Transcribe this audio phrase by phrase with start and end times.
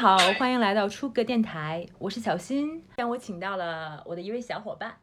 [0.00, 2.68] 好，欢迎来到出格电台，我是小新。
[2.68, 4.94] 今天我请到了我的一位小伙伴，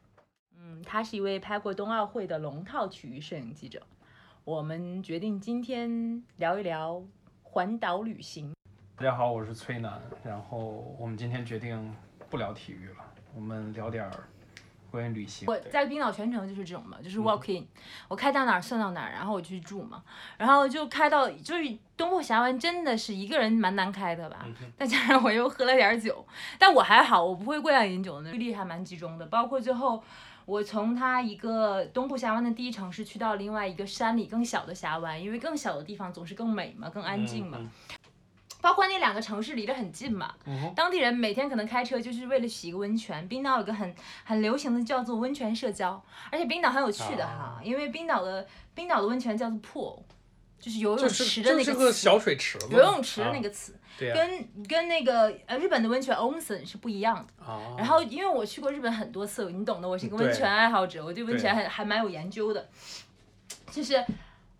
[0.58, 3.82] 嗯，他是一位拍过冬奥会的龙套体育摄影记者。
[4.46, 7.04] 我们决定今天聊一聊
[7.44, 8.54] 环岛旅行。
[8.96, 10.02] 大家好，我是崔楠。
[10.24, 11.94] 然后我们今天决定
[12.30, 13.04] 不聊体育了，
[13.36, 14.24] 我们聊点儿
[14.96, 15.46] 关于旅行。
[15.48, 17.66] 我在冰岛全程就是这种嘛，就是 walk in，、
[18.08, 20.02] 我开到哪儿算到哪儿，然后我去住嘛，
[20.38, 26.26] 然后就开到就是东部峡湾真的是一个人蛮难开的吧，嗯再加上我又喝了点儿酒，
[26.58, 29.26] 但我还好，我不会过量饮酒的，注意力还蛮集中的。
[29.28, 30.04] 包括最后
[30.46, 37.58] 我从它一个东部峡湾的第一城市去到另外一个山里更小的峡湾，因为更小的地方总是更美嘛，更安静嘛。
[37.60, 37.70] 嗯
[38.66, 43.28] 包括那两个城市离得很近嘛，嗯当地人每天可能开车就是为了洗一个温泉。
[43.28, 47.62] 冰岛有个很很流行的叫做温泉社交，而且冰岛很有趣的哈，啊。
[47.64, 50.02] 因为冰岛的冰岛的温泉叫做 pool，
[50.60, 57.46] 就是游泳池的那就是个个词，小水池，游泳池的那啊个词，对呀、跟跟那个呃日本的温泉 onsen 是不一样的。
[57.46, 62.68] 啊，然后因为我去过日本很多次，你懂的，我是一个温泉爱好者，我对温泉还还蛮有研究的。
[63.70, 64.04] 就是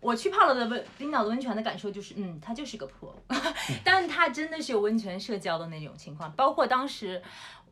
[0.00, 3.12] 我去泡了的温冰岛的温泉的感受就是，嗯，它就是个 pool，
[3.84, 7.22] 但它真的是有温泉社交的那种情况，包括当时。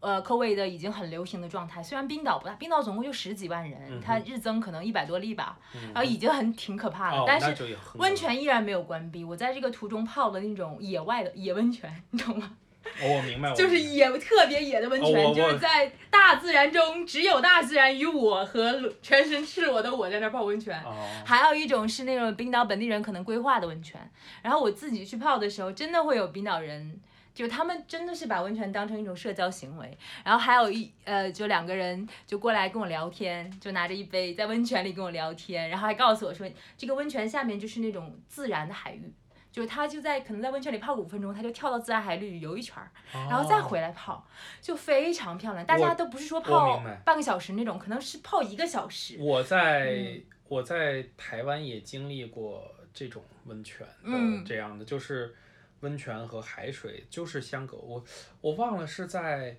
[0.01, 7.23] 呃，COVID 的已经很流行的状态，虽然冰岛不大，冰岛总共就十几万人，它日增可能一百多例吧，嗯然后已经很挺可怕了。
[7.23, 12.55] 哦，但是温泉依然没有关闭，我在这个途中泡的那种野外的野温泉，你懂吗？
[13.03, 20.79] 哦，我明白，我就是野特别野的温泉，哦就是在大自然中，只有大自然与我和全身赤裸的我在那儿泡温泉。
[20.85, 24.01] 哦，还有一种是那种冰岛本地人可能规划的温泉，
[24.43, 27.01] 然后我自己去泡的时候，真的会有冰岛人，
[27.35, 39.13] 就他们真的是把温泉当成一种社交行为，然后还有一呃，就两个人就过来跟我聊天，就拿着一杯在温泉里跟我聊天，然后还告诉我说，这个温泉下面就是那种自然的海域。
[39.55, 44.27] 就是他就在可能在温泉里泡个五分钟，他就跳到自然海里游一圈儿，然后再回来泡，
[44.61, 45.65] 就非常漂亮。
[45.65, 49.17] 大家都不是说泡半个小时那种，可能是泡一个小时。
[49.21, 55.35] 我在、嗯我在台湾也经历过这种温泉嗯的这样的，就是
[55.81, 57.79] 温泉和海水就是相隔。
[57.79, 58.05] 我
[58.43, 59.57] 我忘了是在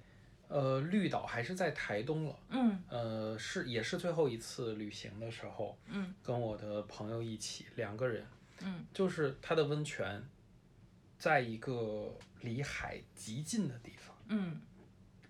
[0.47, 2.35] 呃绿岛还是在台东了。
[2.49, 8.23] 嗯呃，是也是最后一次旅行的时候，嗯，跟我的朋友一起两个人，
[8.61, 10.23] 嗯，就是它的温泉，
[11.17, 14.61] 在一个离海极近的地方，嗯。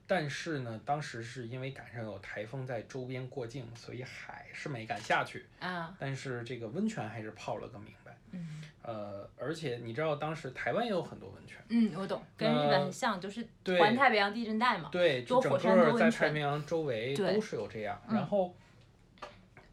[0.08, 5.96] 但是呢，当时是因为赶上有台风在周边过境，所以海是没敢下去，啊。
[5.98, 8.16] 但是这个温泉还是泡了个明白。
[8.30, 8.62] 嗯。
[8.84, 13.80] 呃，而且你知道，当时台湾也有很多温泉，嗯，我懂，跟日本很像，就是对。
[13.80, 14.90] 环太平洋地震带嘛。
[14.92, 18.00] 对，就整个在太平洋周围都是有这样。
[18.08, 18.14] 嗯。
[18.14, 18.56] 然后，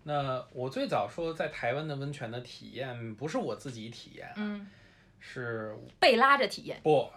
[0.04, 4.66] 那我最早说在台湾的温泉的体验，不是我自己体验，嗯，
[5.20, 7.08] 是被拉着体验不，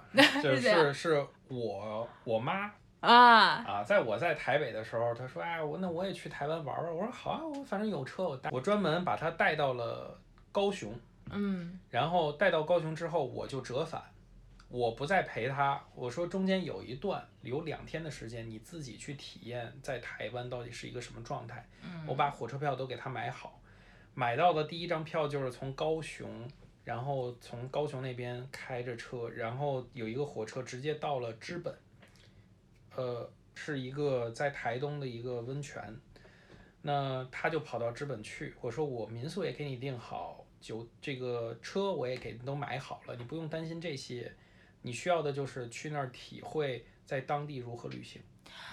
[0.41, 6.95] 就 是是是我我妈啊，啊，在我在台北的时候，她说，哎，我那我也去台湾玩玩。
[6.95, 8.49] 我说好啊，我反正有车，我带。
[8.51, 10.17] 我专门把她带到了
[10.51, 10.93] 高雄，
[11.31, 14.01] 嗯然后带到高雄之后，我就折返，
[14.69, 15.81] 我不再陪他。
[15.93, 21.67] 我说中间有一段有两天的时间，你自己去体验在台湾到底是一个什么状态。
[21.83, 23.61] 嗯我把火车票都给他买好，
[24.13, 26.47] 买到的第一张票就是从高雄。
[26.83, 31.75] 然后从高雄那边开着车，然后有一个火车直接到了知本，
[32.95, 35.99] 呃，是一个在台东的一个温泉。
[36.83, 44.31] 那他就跑到知本去，我说我民宿也给你订好，酒这个车我也给你都买好了，你不用担心这些，
[44.85, 48.21] 你需要的就是去那儿体会在当地如何旅行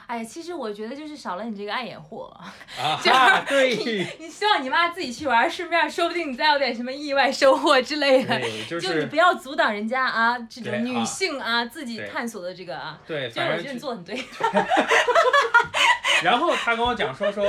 [0.06, 2.26] 哎呀，其实我觉得就是少了你这个爱眼货，
[2.78, 3.74] 啊 对
[4.18, 8.38] 你希望你妈自己去玩，顺便说不定你再有点什么意外收获之类的。
[8.38, 14.24] 对， 就就你不要阻挡人家啊，这种女啊性啊自己探索的这个啊，对，就是我觉得反正你做的很对。
[16.22, 17.44] 然后他跟我讲说说，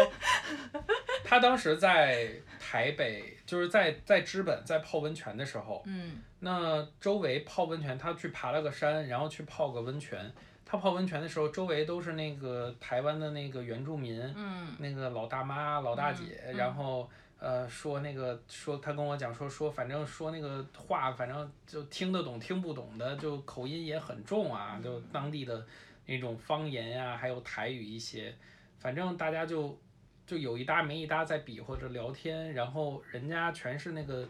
[1.23, 2.27] 他当时在
[2.59, 10.29] 台北，就是在在知本在泡温泉的时候，嗯那周围泡温泉，他去爬了个山，然后去泡个温泉。
[10.65, 17.09] 他泡温泉的时候，周围都是那个台湾的那个原住民，嗯那个老大妈、老大姐，嗯然后
[17.39, 25.65] 呃说那个说他跟我讲说说反正说那个话，反正就听得懂听不懂的，就口音也很重啊，就当地的
[26.07, 28.35] 那种方言呀、还有台语一些，
[28.79, 29.79] 反正大家就
[30.27, 34.27] 就有一搭没一搭在比划着聊天，然后人家全是那个。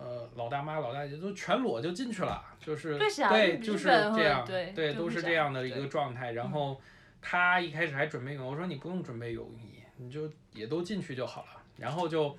[0.00, 6.32] 呃，老大妈、老大姐都全裸就进去了，就是对就是这样，对对，都是这样样的一个状态。
[6.32, 6.80] 然后
[7.20, 11.62] 他一开始还准备泳，我说你不用准备泳衣，你就也都进去就好了。
[11.76, 12.36] 然后就，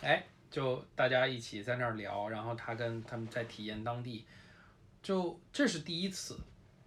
[0.00, 4.24] 哎，就大家一起在那儿聊，然后他跟他们在体验当地。
[5.02, 6.38] 就这是第一次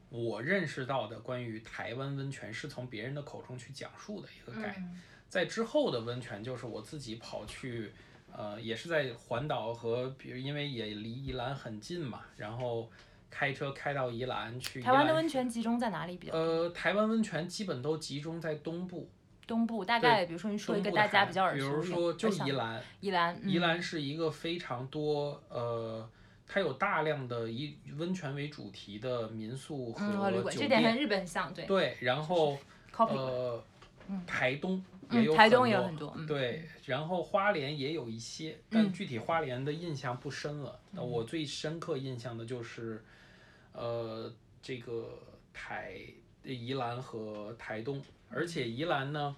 [0.09, 4.83] 我认识到的关于台湾温泉是从别人的口中去讲述的一个概念。
[4.83, 7.91] 嗯在之后的温泉，就是我自己跑去，
[8.35, 12.89] 呃，也是在环岛和，比如因为也离宜兰很近嘛，然后
[13.29, 14.81] 开车开到宜兰去。
[14.81, 16.33] 台湾的温泉集中在哪里比较？
[16.33, 19.09] 呃，台湾温泉基本都集中在东部，
[19.45, 26.07] 东部大概，比如说你说一个大家比较耳熟比如说就宜兰，宜兰，嗯宜兰是一个非常多，呃，
[26.47, 30.97] 它有大量的以温泉为主题的民宿和酒这点和店。
[30.97, 32.57] 日本很像，对对，然后
[32.97, 33.63] 呃，
[34.09, 40.79] 嗯台东也有嗯，台东也有很多，嗯，对，然后花莲也有一些，但嗯具体花莲的印象不深了。
[40.91, 43.03] 那我最深刻印象的就是，
[43.71, 45.17] 呃，这个
[45.53, 45.97] 台
[46.43, 49.35] 宜兰和台东，而且宜兰呢，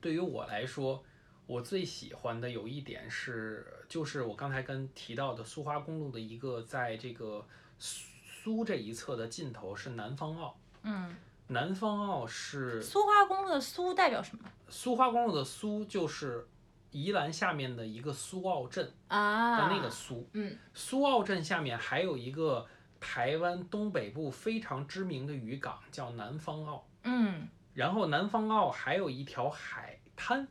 [0.00, 1.04] 对于我来说，
[1.46, 7.46] 我最喜欢的有一点是，就是我刚才跟提到的苏花公路的一个，在这个
[7.78, 10.58] 苏这一侧的尽头是南方澳。
[10.82, 11.16] 嗯，
[11.48, 16.46] 南方澳是苏花公路的苏代表什么苏花公路的苏就是
[16.90, 19.68] 宜兰下面的一个苏澳镇的啊？
[19.68, 20.28] 那个苏。
[20.32, 22.66] 嗯，苏澳镇下面还有一个
[22.98, 26.86] 台湾东北部非常知名的渔港，叫南方澳。
[27.04, 30.48] 嗯然后南方澳还有一条海滩，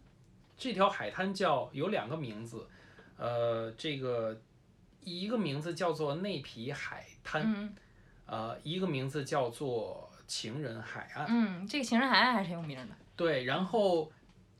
[0.55, 2.67] 这条海滩叫有两个名字，
[3.17, 4.39] 呃，这个
[5.01, 7.75] 一个名字叫做内皮海滩，嗯
[8.27, 11.25] 呃，一个名字叫做情人海岸。
[11.29, 12.95] 嗯，这个情人海岸还是很有名的。
[13.15, 14.11] 对，然后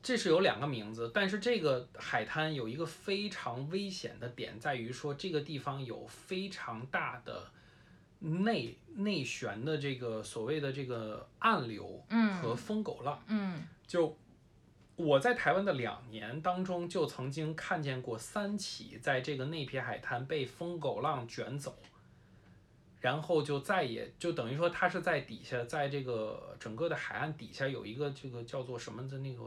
[0.02, 7.50] 这是有两个名字，但是这个海滩有一个非常危险的点，在于说这个地方有非常大的
[8.20, 13.22] 内内旋的这个所谓的这个暗流嗯和疯狗浪。
[13.26, 14.16] 嗯就
[14.96, 21.76] 我在台湾的两年当中，就曾经看见过三起在这个内皮海滩被疯狗浪卷走。
[23.00, 29.42] 然后就再也就等于说，它是在底下，在这个整个的海岸底下有一个这个叫做什么的那个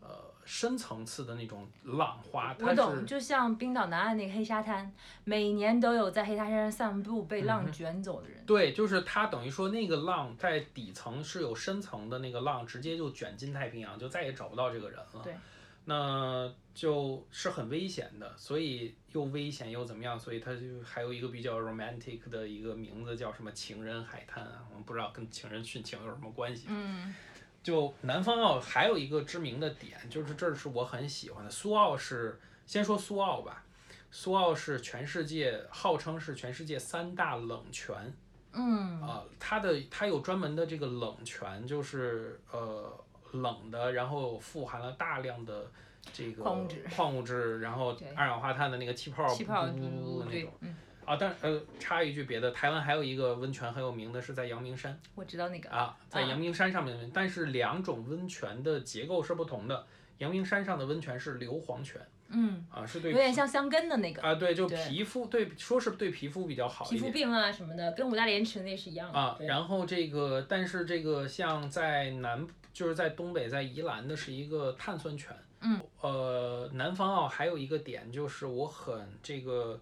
[0.00, 0.08] 呃
[0.44, 4.92] 深层次的那种浪花，它我懂，是就像冰岛南岸那个黑沙滩，
[5.24, 8.44] 每年都有在黑沙滩上散步被嗯浪卷走的人。
[8.46, 15.22] 对，就是它等于说那个浪在底层是有深层的那个浪，直接就卷进太平洋，就再也找不到这个人了。
[15.22, 15.34] 对，
[15.84, 20.18] 那就是很危险的，所以又危险又怎么样？
[20.18, 26.66] 所以它就还有一个比较 romantic 的一个名字叫什么情人海滩啊，我们不知道跟情人殉情有什么关系。
[26.68, 27.14] 嗯
[27.62, 31.50] 就南方澳还有一个知名的点，就是这是我很喜欢的。
[31.50, 33.64] 苏澳是先说苏澳吧，
[34.10, 38.14] 苏澳是全世界号称是全世界三大冷泉
[38.56, 43.03] 嗯啊、它的它有专门的这个冷泉，就是呃
[43.34, 45.66] 冷的，然后富含了大量的
[46.12, 51.16] 这个矿物质矿物质然后二氧化碳的那个气泡气泡噗噗噗噗的那种，嗯，啊。
[51.16, 54.98] 但呃插一句别的，台湾还有一个温泉很有名的是在阳明山。
[55.14, 55.70] 我知道那个。
[55.70, 59.86] 啊，在阳明山上面，但是两种温泉的结构是不同的。
[60.18, 69.18] 阳明山上的温泉是硫磺泉嗯，啊，是对有点像香根的那个啊，对，就皮肤对，说是对皮肤比较好皮肤病啊什么的，跟五大连池那是一样的。
[69.18, 69.36] 啊。
[69.40, 75.34] 然后这个，但是这个像在南，就是在东北，在宜兰的是一个碳酸泉。
[75.62, 75.80] 嗯。
[76.02, 79.80] 呃，南方澳还有一个点就是我很这个。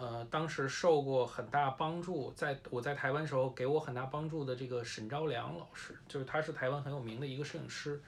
[0.00, 8.00] 呃，当时受过很大帮助，在我在台湾时候给我很大帮助的这个沈昭良老师，就是他是台湾很有名的一个摄影师，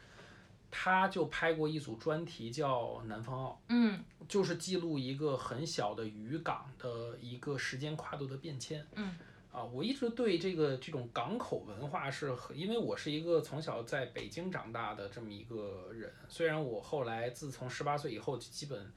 [0.71, 8.87] 他就拍过一组专题叫《南方澳》，嗯就是记录一个很小的渔港的一个时间跨度的变迁。
[8.95, 9.17] 嗯，
[9.53, 18.93] 啊，我一直对这个这种港口文化是很，因为我是一个从小在北京长大的这么一个人，虽然我后来自从十八岁以后就基本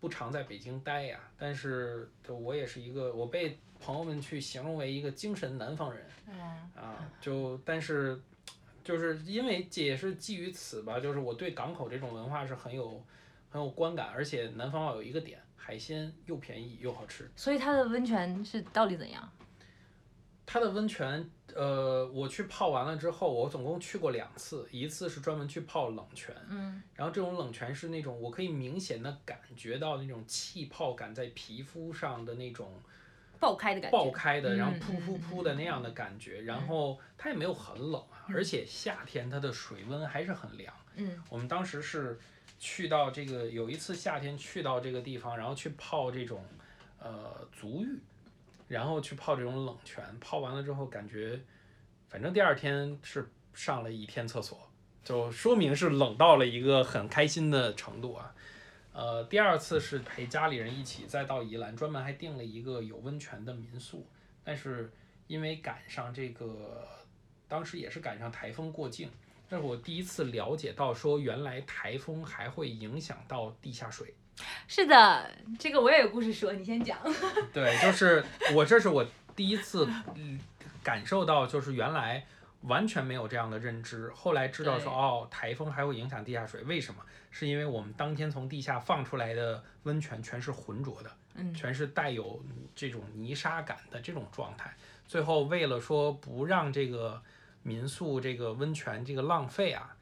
[0.00, 6.04] 不常在北京待呀，但是我也是一个，我被朋友们去形容为一个精神南方人。
[6.28, 6.40] 嗯
[6.74, 8.20] 啊，就但是
[8.82, 13.00] 就是因为也是基于此吧，就是我对港口这种文化是很有
[13.50, 17.30] 很有观感，而且南方澳有一个点，海鲜又便宜又好吃。
[17.36, 19.30] 所以它的温泉是到底怎样？
[20.44, 32.80] 它的温泉，呃，我去泡完了之后，我总共去过两次，一次是专门去泡冷泉，嗯然后这种冷泉是那种我可以明显的感觉到那种气泡感在皮肤上的那种
[33.38, 33.96] 爆开的感觉。
[33.96, 40.74] 爆开的，然后嗯噗噗噗的那样的感觉，然后它也没有很冷啊，而且夏天它的水温还是很凉。
[40.96, 42.18] 嗯我们当时是
[42.58, 46.44] 去到这个有一次夏天去到这个地方，然后去泡这种
[47.00, 47.98] 呃足浴，
[48.72, 51.38] 然后去泡这种冷泉，泡完了之后感觉，
[52.08, 54.66] 反正第二天是上了一天厕所，
[55.04, 58.34] 就说明是冷到了一个很开心的程度啊。
[58.94, 64.06] 呃，第二次是陪家里人一起再到宜兰，专门还订了一个有温泉的民宿，
[64.42, 64.90] 但是
[65.26, 66.88] 因为赶上这个，
[67.46, 69.10] 当时也是赶上台风过境，
[69.50, 74.14] 这是我第一次了解到说原来台风还会影响到地下水。
[74.66, 76.98] 是的，这个我也有故事说，你先讲。
[77.52, 80.38] 对，就是我这是我第一次嗯
[80.82, 82.24] 感受到，就是原来
[82.62, 87.02] 完全没有这样的认知，后来知道说哦，台风还会影响地下水，为什么？
[87.30, 92.44] 是因为我们当天从地下放出来的温泉全是浑浊的，嗯全是带有
[92.74, 94.70] 这种泥沙感的这种状态。
[95.06, 97.22] 最后为了说不让这个
[97.62, 99.96] 民宿这个温泉这个浪费啊，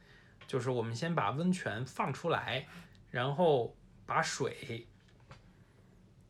[0.49, 2.67] 就是我们先把温泉放出来，
[3.11, 3.77] 然后
[4.11, 4.89] 把水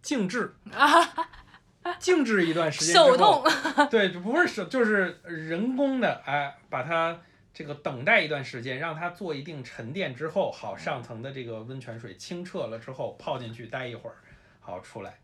[0.02, 0.54] 静置。
[1.98, 7.18] 静置一段时间之后，手动，对，不是手，就是人工的，哎，把它
[7.54, 14.16] 这个等待一段时间，让它做一定沉淀之后，好上层的这个温泉水清澈了之后，泡进去待一会儿，
[14.60, 15.18] 好出来，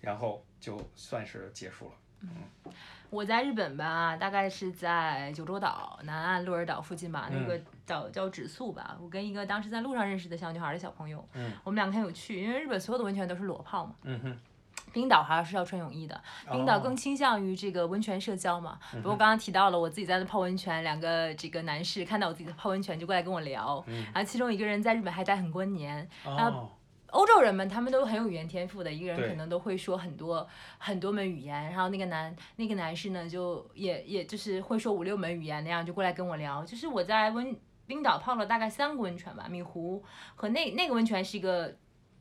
[0.00, 1.94] 然后就算是结束了。
[3.10, 8.98] 我在日本吧，大概是在九州岛南岸鹿儿岛附近吧，那嗯个岛叫叫指宿吧。
[9.00, 14.38] 我跟一个当时在路上认识的小女孩的小朋友，嗯我们两个很有趣，因为日本所有的温泉都是裸泡嘛，嗯哼，
[14.92, 16.20] 冰岛还是要穿泳衣的。
[16.50, 18.78] 冰岛哦更倾向于这个温泉社交嘛。
[18.92, 26.08] 嗯不过刚刚提到了，我自己在那泡温泉，两个这个男士看到我自己在泡温泉就过来跟我聊，嗯然后其中一个人在日本还待很多年。
[26.24, 26.70] 然后，
[27.10, 36.64] 欧洲人们他们都很有语言天赋的，一个人可能都会说很多很多门语言，然后那个男那个男士呢就也也就是会说五六门语言那样就过来跟我聊。
[36.64, 40.02] 就是我在温冰岛泡了大概三个温泉吧，米湖
[40.34, 41.76] 和那那个温泉是一个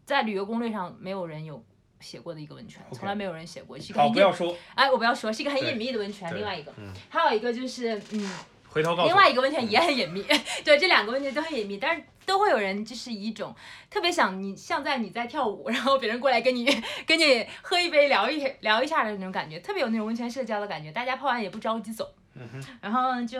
[0.06, 1.64] 在旅游攻略上没有人有。
[2.02, 6.30] 写过的一个温泉从来没有人写过，是一个好，很隐不要说，哎，我不要说，是一个很隐秘的温泉。
[6.36, 8.30] 另外一个，嗯还有一个就是，嗯，
[8.68, 9.08] 回头告诉。
[9.08, 10.22] 另外一个温泉也很隐秘。
[10.64, 13.56] 对，这两个温泉都很隐秘，但是都会有人就是以一种
[13.90, 16.66] 特别想你像在你在跳舞， 然后别人过来跟你
[17.08, 20.92] 跟你喝一杯聊一聊一下的那种感觉，特别有那种温泉社交的感觉。
[20.92, 22.48] 大家泡完也不着急走，嗯，
[22.82, 23.40] 然后就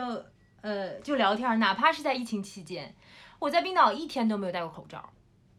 [0.66, 2.94] 呃就聊天儿，哪怕是在疫情期间，
[3.38, 5.10] 我在冰岛一天都没有戴过口罩，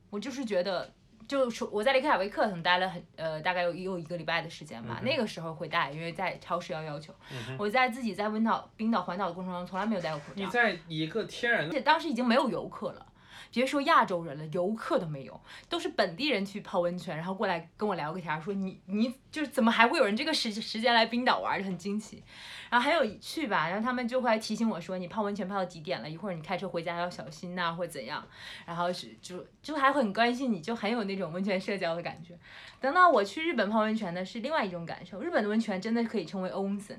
[0.09, 0.93] 我就是觉得。
[1.27, 7.13] 就是我在雷克雅未克可能待了很呃大概有有一个礼拜的时间吧，嗯那个时候会戴，因为在超市要要求。
[7.29, 13.05] 嗯，我在自己在温岛冰岛环岛的过程中从来没有戴过口罩，你在一个天然的，而且当时已经没有游客了。
[13.51, 22.23] 别说亚洲人了，游客都没有，都是本地人去泡温泉，然后过来跟我聊个天儿，说你你就是怎么还会有人这个时时间来冰岛玩儿，就很惊奇。
[22.69, 28.25] 然后还有去吧，然后他们就会提醒我说你泡温泉泡到几点了，一会儿你开车回家要小心呐、或怎样。
[28.65, 32.37] 然后是就就还很关心你，就很有那种温泉社交的感觉。
[32.79, 35.21] 等到我去日本泡温泉呢，是另外一种感受。
[35.21, 36.97] 日本的温泉真的可以称为 onsen，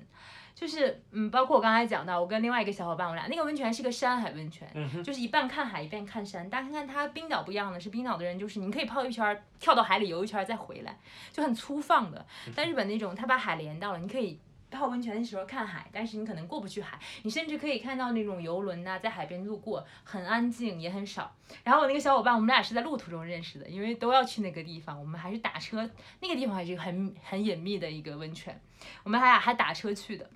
[0.54, 6.48] 就是嗯，包括我刚才讲到，我跟另外一个小伙伴，我俩那个温泉是个山海温泉，嗯，就是一半看海一半看山。
[6.48, 10.98] 大家看看它冰岛不一样的是，冰岛的人就是你可以泡一圈儿，跳到海里游一圈儿再回来，
[11.30, 12.24] 就很粗放的。
[12.56, 14.40] 但日本那种，它把海连到了，你可以。
[14.70, 21.34] 泡温泉的时候看海，但是你可能过不去海，你甚至可以看到那种游轮呐、在海边路过，很安静也很少。
[21.64, 25.88] 然后我那个小伙伴，我们俩是在路途中认识的，因为都要去那个地方，我们还是打车，
[26.20, 28.60] 那个地方还是很很隐秘的一个温泉，
[29.04, 30.28] 我们还俩还打车去的。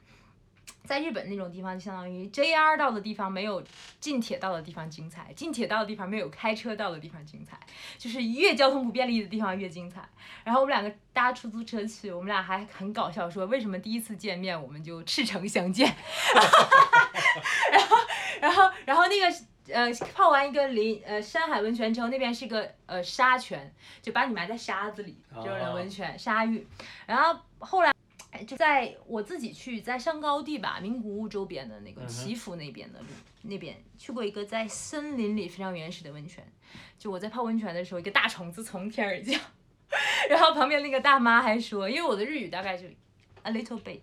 [0.85, 3.63] 在日本那种地方，就相当于 JR 到的地方没有
[4.01, 7.59] 近铁道的地方精彩，近铁道的地方没有开车到的地方精彩，
[7.99, 10.09] 就是越交通不便利的地方越精彩。
[10.45, 15.87] 然后我们两个搭出租车去，我们俩还很搞笑说，为什么第一次见面我们就赤诚相见？
[17.71, 17.97] 然后，
[18.41, 19.37] 然后，然后那个。
[19.73, 23.73] 呃，泡完一个林呃山海温泉之后，那边是个呃沙泉，
[24.03, 26.67] 就把你埋在沙子里这种的哦温泉沙浴。
[27.07, 27.95] 然后后来
[28.33, 33.07] 哎就在我自己去在上高地吧，名古屋周边的那个祈福那边的路、
[33.43, 36.43] 那边去过一个在森林里非常原始的温泉。
[36.99, 39.39] 就我在泡温泉的时候，一个大虫子从天而降，
[40.31, 42.87] 然后旁边那个大妈还说，因为我的日语大概就
[43.43, 44.01] a little bit，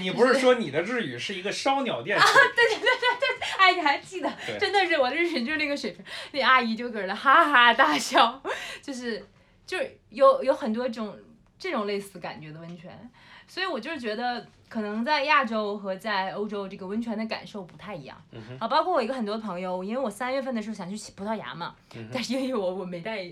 [0.00, 3.46] 你不是说你的日语是一个烧鸟店啊，对对对对对？
[3.58, 4.32] 哎，你还记得？
[4.60, 8.40] 真的是我的日语就是那个水平，那阿姨就搁那哈哈大笑，
[8.80, 9.26] 就是
[9.66, 11.18] 就是有有很多种
[11.58, 13.10] 这种类似感觉的温泉，
[13.48, 18.16] 所以我就是觉得可能在亚洲和在欧洲这个温泉的感受不太一样。
[18.32, 23.30] 嗯，啊，包括我一个很多朋友，因为我三月份的时候想去葡萄牙嘛，嗯但是因为我我没带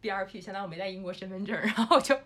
[0.00, 2.16] B R P，相当于我没带英国身份证，然后我就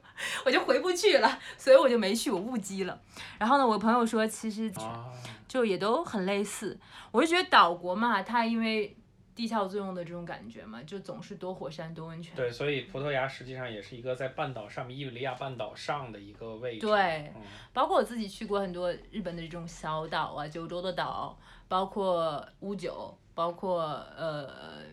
[0.44, 3.00] 我就回不去了，所以我就没去，我误机了。
[3.38, 5.06] 然后呢，我朋友说其实啊，
[5.49, 6.78] 就也都很类似，
[7.11, 8.94] 我就觉得岛国嘛，它因为
[9.40, 12.37] 地壳作用的这种感觉嘛，就总是多火山多温泉。
[12.37, 16.87] 对，所以葡萄牙实际上也是一个在半岛上面，伊比利亚半岛上的一个位置。
[16.87, 17.42] 对，嗯，
[17.73, 23.82] 包括我自己去过很多日本的这种小岛啊，九州的岛，包括乌九，包括
[24.14, 24.85] 呃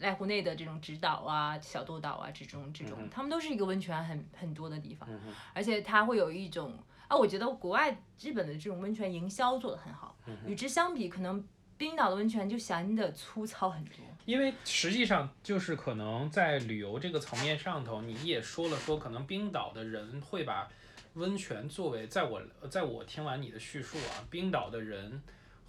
[0.00, 5.20] 濑户内的这种直岛啊、小豆岛啊这种这种他们都是一个温泉很很多的地方，嗯，
[5.52, 6.72] 而且它会有一种
[7.08, 11.44] 啊，我觉得国外日本的这种温泉营销做得很好，嗯与之相比，可能
[11.82, 13.96] 冰岛的温泉就显得粗糙很多。
[14.24, 20.68] 因为实际上就是可能在旅游这个层面上头，你也说了说，可能冰岛的人会把
[21.14, 25.20] 温泉作为，在我在我听完你的叙述啊，冰岛的人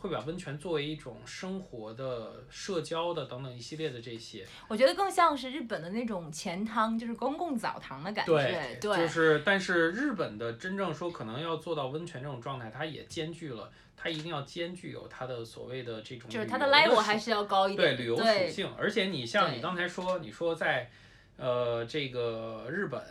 [0.03, 4.45] 会把温泉作为一种生活的、社交的等等一系列的这些。
[4.67, 8.33] 我觉得更像是日本的那种钱汤，就是公共澡堂的感觉。
[8.33, 17.95] 对，对，就是但是日本的真正说可能要做到温泉这种状态，它也兼具了，它一定要兼具有它的所谓的这种就是它的 level 还是要高一点。
[17.95, 20.89] 对旅游属性，而且你像你刚才说，你说在
[21.37, 23.01] 呃这个日本。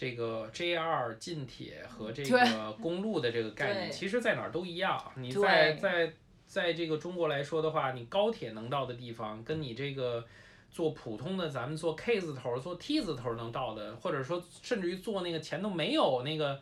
[0.00, 4.98] 这个 JR 近铁和这个公路的这个概念，其实在哪儿都一样。
[5.14, 6.10] 你在在
[6.46, 10.24] 在这个中国来说的话，你高铁能到的地方，跟你这个
[10.70, 16.58] 坐普通的咱们坐 K 字头、坐 T 字头能到的，或者说甚至于坐那个前头没有那个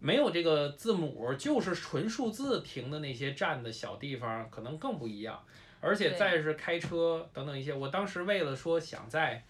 [0.00, 5.40] 没有这个字母，就是纯数字停的那些站的小地方，可能更不一样。
[5.80, 9.44] 而且再是开车等等一些，我当时为了说想在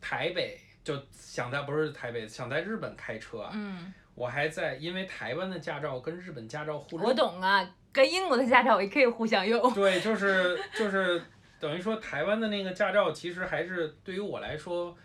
[0.00, 9.74] 台北，就想在不是台北，想在日本开车啊，嗯，我还在因为台湾的驾照跟日本驾照互认我，懂啊，跟英国的驾照也可以互相用。
[9.74, 11.20] 对，就是就是
[11.58, 14.96] 等于说台湾的那个驾照，其实还是对于我来说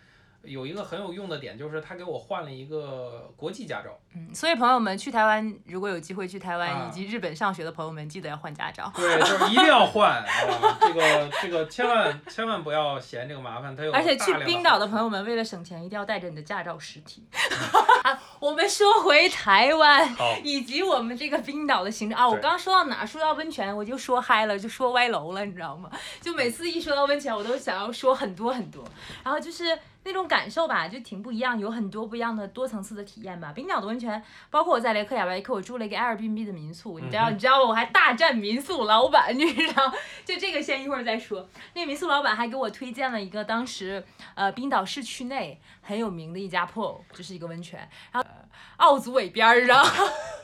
[0.44, 3.90] 有一个很有用的点，就是他给我换了一个国际驾照。
[4.14, 8.92] 嗯，所以朋友们去台湾，如果有机会去台湾、啊以及日本上学的朋友们，记得要换驾照。
[8.96, 10.24] 对，就是一定要换啊！
[10.80, 17.26] 这个这个千万千万不要嫌这个麻烦，它有而且去冰岛的朋友，们，为了省钱，一定要带着你的驾照实体。
[18.02, 23.06] 啊我们说回台湾，以及我们这个冰岛的行程啊，我刚刚说到哪？
[23.06, 25.88] 说到温泉，我就说嗨了，就说歪楼了，你知道吗？
[26.20, 28.84] 就每次一说到温泉，我都想要说很多很多，
[29.22, 33.52] 然后就是那种感受吧，就挺不一样，有很多不一样的多层次的体验吧。
[33.54, 39.92] 冰岛的温泉，包括我在雷克雅未克，我住了一个 Airbnb 的民宿，你知道，你知道我还大战民宿老板，你知道，
[40.24, 41.48] 就这个先一会儿再说。
[41.74, 48.36] 那民宿老板还给我推荐了一个当时呃冰岛市区内很有名的一家 pool，就是一个温泉，然后、呃
[48.78, 49.84] 奥组委边儿上。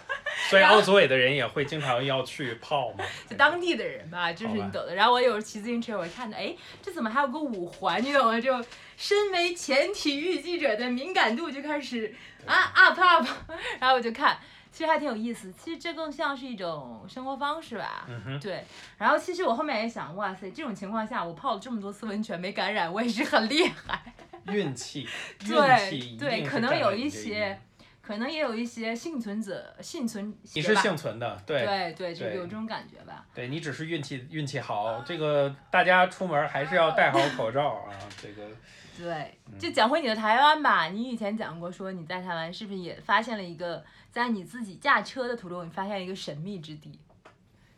[0.51, 3.05] 所以奥组委的人也会经常要去泡嘛。
[3.29, 4.95] 就当地的人吧，就是你懂的。
[4.95, 8.03] 然后我有时候骑自行车，我看到，哎，这怎么还有个五环？
[8.03, 8.41] 你懂吗？
[8.41, 8.65] 就
[8.97, 12.15] 身为前体育记者的敏感度就开始
[12.47, 13.27] 啊 up up，
[13.81, 14.39] 然后我就看，
[14.73, 15.53] 其实还挺有意思。
[15.53, 18.09] 其实这更像是一种生活方式吧。
[18.41, 18.65] 对，
[18.97, 24.15] 然后其实我后面也想，哇塞，这种情况下我泡了这么多次温泉没感染，我也是很厉害。
[24.51, 25.07] 运气，
[25.45, 27.61] 运对对，可能有一些，
[28.09, 33.27] 可能也有一些幸存者幸存你是幸存的，对对对，就有这种感觉吧。
[33.35, 35.03] 对，你只是运气运气好。
[35.05, 37.93] 这个大家出门还是要戴好口罩啊。
[38.17, 38.49] 这个
[38.97, 40.87] 对，嗯就讲回你的台湾吧。
[40.89, 46.99] 你以前讲过，说你在台湾是不是也发现了一个，在你自己驾车的途中，你发现一个神秘之地？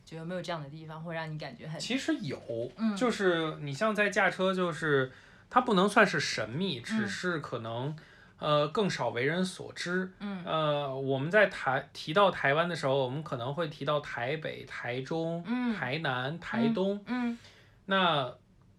[0.05, 5.11] 就有没有这样的地方，会让你感觉很其实有，嗯就是你像在驾车，就是
[5.51, 7.97] 它不能算是神秘，只嗯是可能。
[8.41, 10.11] 呃，更少为人所知。
[10.19, 17.01] 嗯呃，我们在台提到台湾的时候，我们可能会提到台北、台中、嗯台南、台东。
[17.07, 17.39] 嗯
[17.87, 18.33] 那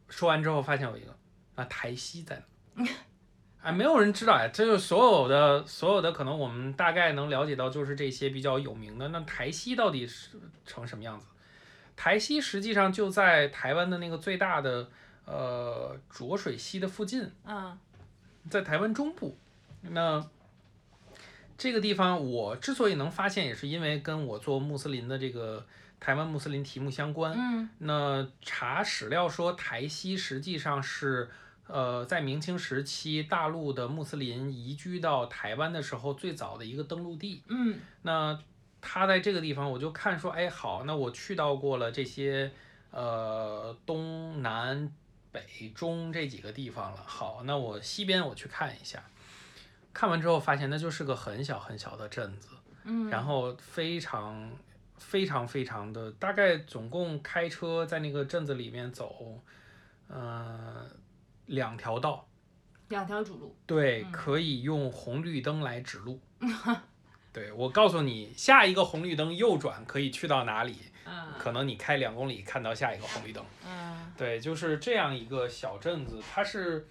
[0.10, 1.15] 说完之后，发现有一个，
[1.56, 2.41] 那台西在
[2.74, 2.86] 哪？
[3.62, 9.08] 哎，没有人知道哎，这就所有的所有的可能我们大概能了解到，就是这些比较有名的。
[9.10, 10.32] 那台西到底是
[10.65, 11.28] 成什么样子？
[11.95, 14.89] 台西实际上就在台湾的那个最大的
[15.26, 17.78] 呃浊水溪的附近，嗯
[18.50, 19.38] 在台湾中部。
[19.81, 20.25] 那
[21.57, 25.65] 这个地方我之所以能发现，也是因为跟我做穆斯林的这个
[25.99, 27.33] 台湾穆斯林题目相关。
[27.37, 31.29] 嗯那查史料说，台西实际上是，
[31.67, 37.43] 呃，在明清时期大陆的穆斯林移居到台湾的时候最早的一个登陆地。
[37.47, 38.39] 嗯那
[38.79, 42.51] 他在这个地方，我就看说，哎，好，那我去到过了这些，
[42.89, 44.91] 呃，东南
[45.31, 47.03] 北中这几个地方了。
[47.05, 49.03] 好，那我西边我去看一下。
[49.93, 52.49] 看完之后发现，那就是个很小很小的镇子。
[52.84, 54.51] 嗯，然后非常
[54.97, 59.39] 非常非常的，大概总共开车在那个镇子里面走，
[60.08, 60.86] 呃，
[61.45, 62.27] 两条道，
[62.88, 63.56] 两条主路。
[63.67, 66.19] 对，嗯可以用红绿灯来指路。
[67.34, 70.77] 对我告诉你，下一个红绿灯右转可以去到哪里？
[71.06, 73.43] 嗯可能你开两公里看到下一个红绿灯。
[73.65, 76.88] 嗯对，就是这样一个小镇子，它是，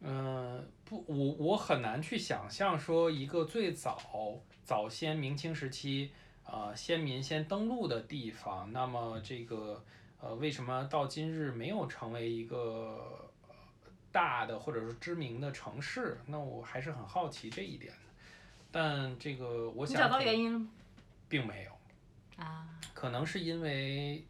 [0.00, 6.12] 嗯、不，我我很难去想象说一个最早早先明清时期
[6.44, 9.84] 啊、呃先民先登陆的地方，那么这个
[10.20, 13.54] 呃为什么到今日没有成为一个呃
[14.12, 16.18] 大的或者说知名的城市？
[16.26, 17.98] 那我还是很好奇这一点的。
[18.70, 20.68] 但这个我你找到原因了吗？
[21.28, 24.24] 并没有，啊，可能是因为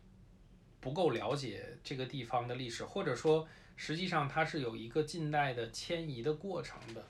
[0.81, 3.47] 不够了解这个地方的历史，或者说
[3.79, 7.03] 实际上它是有一个近代的迁移的过程的。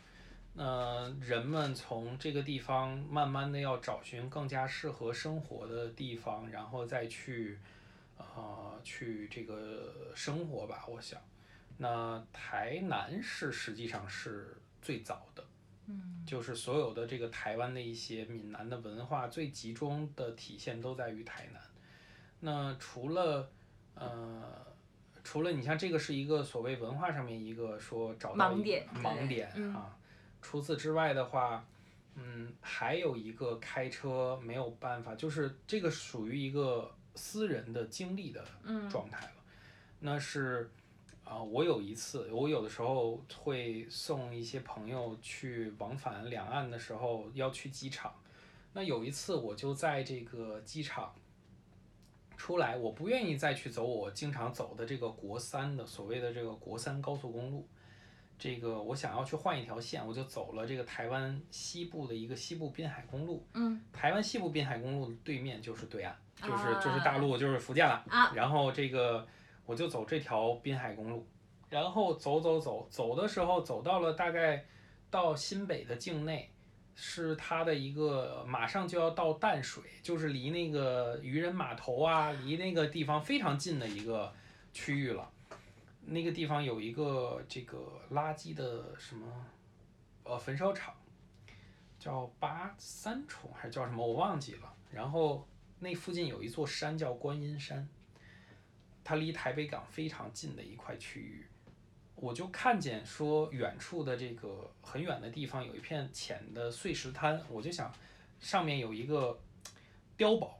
[0.53, 7.59] 那人们从这个地方慢慢的要找寻更加适合生活的地方，然后再去，
[8.19, 10.85] 呃，去这个生活吧。
[10.87, 11.19] 我想，
[11.79, 15.43] 那台南是实际上是最早的，
[15.87, 21.63] 嗯，就是所有的这个台湾的一些闽南的文化最集中的体现都在于台南。
[22.41, 23.51] 那除了，
[23.95, 24.68] 呃。
[25.31, 29.95] 除了你像这个是一个所谓文化上面一个说找到盲点盲点嗯啊，
[30.41, 31.63] 除此之外的话，
[32.15, 38.43] 嗯，还有一个开车没有办法，就是这个属于一个私人的经历的
[38.91, 39.33] 状态了。
[40.01, 40.71] 那是
[41.25, 48.15] 啊、我有一次，我有的时候会送一些朋友去往返两岸的时候要去机场。
[48.73, 51.15] 那有一次我就在这个机场
[52.39, 57.69] 出来，我不愿意再去走我经常走的这个国三的所谓的这个国三高速公路。
[58.39, 63.45] 这个我想要去换一条线，我就走了这个台湾西部的一个西部滨海公路。
[63.55, 68.05] 嗯，台湾西部滨海公路的对面就是对岸，就是啊就是大陆，就是福建了。
[68.09, 69.27] 啊然后这个
[69.67, 71.27] 我就走这条滨海公路，
[71.69, 74.65] 然后走走走走的时候，走到了大概
[75.11, 76.49] 到新北的境内，
[77.01, 84.35] 是它的一个马上就要到淡水，就是离那个渔人码头啊，离那个地方非常近的一个
[84.73, 85.31] 区域了。
[86.07, 89.27] 那个地方有一个这个垃圾的什么
[90.25, 90.93] 呃焚烧厂，
[92.01, 94.75] 叫八三重还是叫什么我忘记了。
[94.91, 95.47] 然后
[95.79, 97.89] 那附近有一座山叫观音山，
[99.05, 101.47] 它离台北港非常近的一块区域。
[102.21, 107.93] 我就看见说远处的这个很远的地方有一片浅的碎石滩，我就想
[108.41, 109.39] 上面有一个
[110.17, 110.59] 碉堡，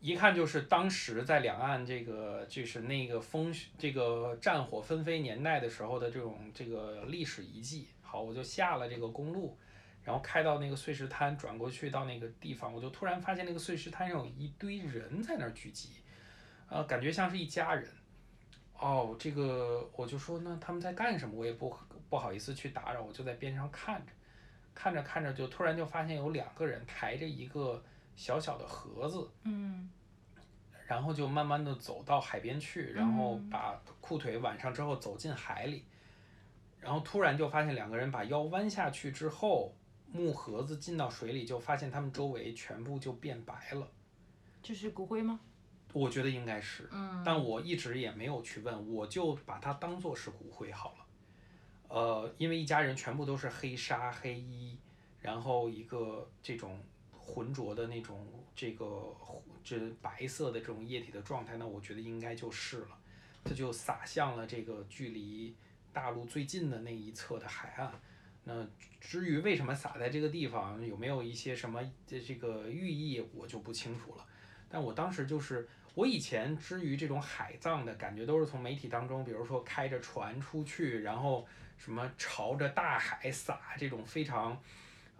[0.00, 7.88] 一看就是当时在两岸这个就是那个风这个战火纷飞年代的时候的这种这个历史遗迹。
[8.00, 9.58] 好，我就下了这个公路，
[10.02, 15.90] 然后开到那个碎石滩，转过去到那个地方，我就突然发现那个碎石滩上有一堆人在那儿聚集，
[16.70, 17.86] 呃，感觉像是一家人。
[18.78, 21.34] 哦，这个我就说那他们在干什么？
[21.36, 21.74] 我也不
[22.08, 24.12] 不好意思去打扰，我就在边上看着，
[24.74, 27.82] 看着看着就突然就发现有两个人抬着一个
[28.14, 29.90] 小小的盒子，嗯
[30.86, 35.84] 然后就慢慢的走到海边去，然后把裤腿挽上之后走进海里，
[36.78, 39.74] 然后突然就发现两个人把腰弯下去之后，
[40.12, 43.88] 木盒子进到水里，就发现他们周围全部就变白了。
[44.62, 45.40] 这是骨灰吗？
[45.98, 51.06] 我觉得应该是，嗯但我一直也没有去问，我就把它当做是骨灰好了。
[51.88, 54.76] 呃，因为一家人全部都是黑纱黑衣，
[55.22, 56.78] 然后一个这种
[57.16, 58.86] 浑浊的那种这个
[59.64, 62.98] 这白色的这种液体的状态，那我觉得应该就是了。
[63.42, 65.54] 它就洒向了这个距离
[65.94, 67.90] 大陆最近的那一侧的海岸。
[68.44, 68.66] 那
[69.00, 74.26] 至于为什么洒在这个地方，有没有一些什么这这个寓意，我就不清楚了。
[74.68, 81.46] 但我当时就是，我以前之于这种海葬的感觉，都是从媒体当中，比如说开着船出去，然后
[81.78, 84.60] 什么朝着大海撒这种非常，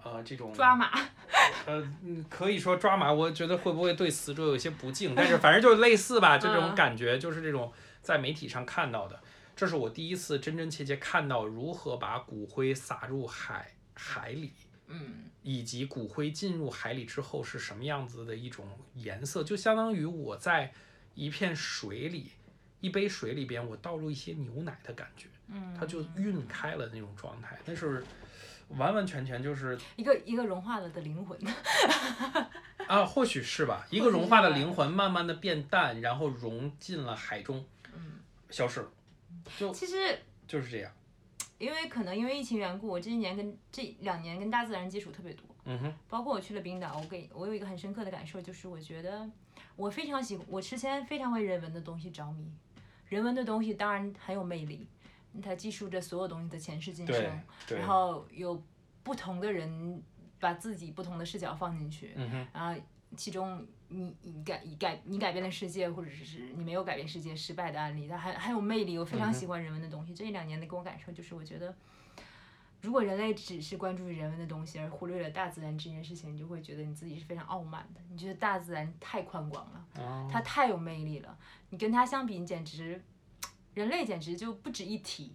[0.02, 0.90] 呃，这种抓马。
[1.64, 5.14] 呃，嗯可以说抓马，我觉得会不会对死者有一些不敬？
[5.14, 9.18] 但是反正就是类似吧，就这种嗯感觉，就是这种在媒体上看到的。
[9.56, 14.52] 这是我第一次真真切切看到如何把骨灰撒入海海里，
[14.88, 20.72] 嗯以及骨灰进入海里之后是什么样子的一种颜色，就相当于我在
[21.14, 22.33] 一片水里，
[22.81, 28.05] 一杯水里边我倒入一些牛奶的感觉，嗯，它就晕开了那种状态，那是
[28.70, 31.38] 完完全全就是一个一个融化了的灵魂。
[32.88, 38.20] 啊，或许是吧， 一个融化的灵魂慢慢的变淡，然后融进了海中，嗯
[38.51, 38.90] 消失了，
[39.57, 40.18] 就其实
[40.49, 40.92] 就是这样。
[41.58, 45.44] 因为可能因为疫情缘故，我这一年跟这两年跟大自然接触特别多。
[45.64, 49.28] 嗯哼，包括我去了冰岛，我给我有一个很深刻的感受，就是我觉得
[49.74, 52.48] 我非常喜欢，我之前非常为人文的东西着迷，
[53.08, 54.86] 人文的东西当然很有魅力，
[55.42, 58.62] 它记述着所有东西的前世今生，然，后有
[59.02, 60.00] 不同的人
[60.38, 62.80] 把自己不同的视角放进去，嗯，然后
[63.16, 68.99] 其中你你改你改你改变了世界，或者是你没有改变世界失败的案例，它还很有魅力。
[68.99, 70.14] 我非常喜欢人文的东西。
[70.14, 71.75] 这一两年的给我感受就是，我觉得
[72.83, 78.01] 如果人类只是关注于人文的东西，而忽略了大自然这件事情，你就会觉得你自己是非常傲慢的。
[78.11, 81.38] 你觉得大自然太宽广了，哦它太有魅力了，
[81.70, 83.03] 你跟它相比，你简直
[83.75, 85.33] 人类简直就不值一提。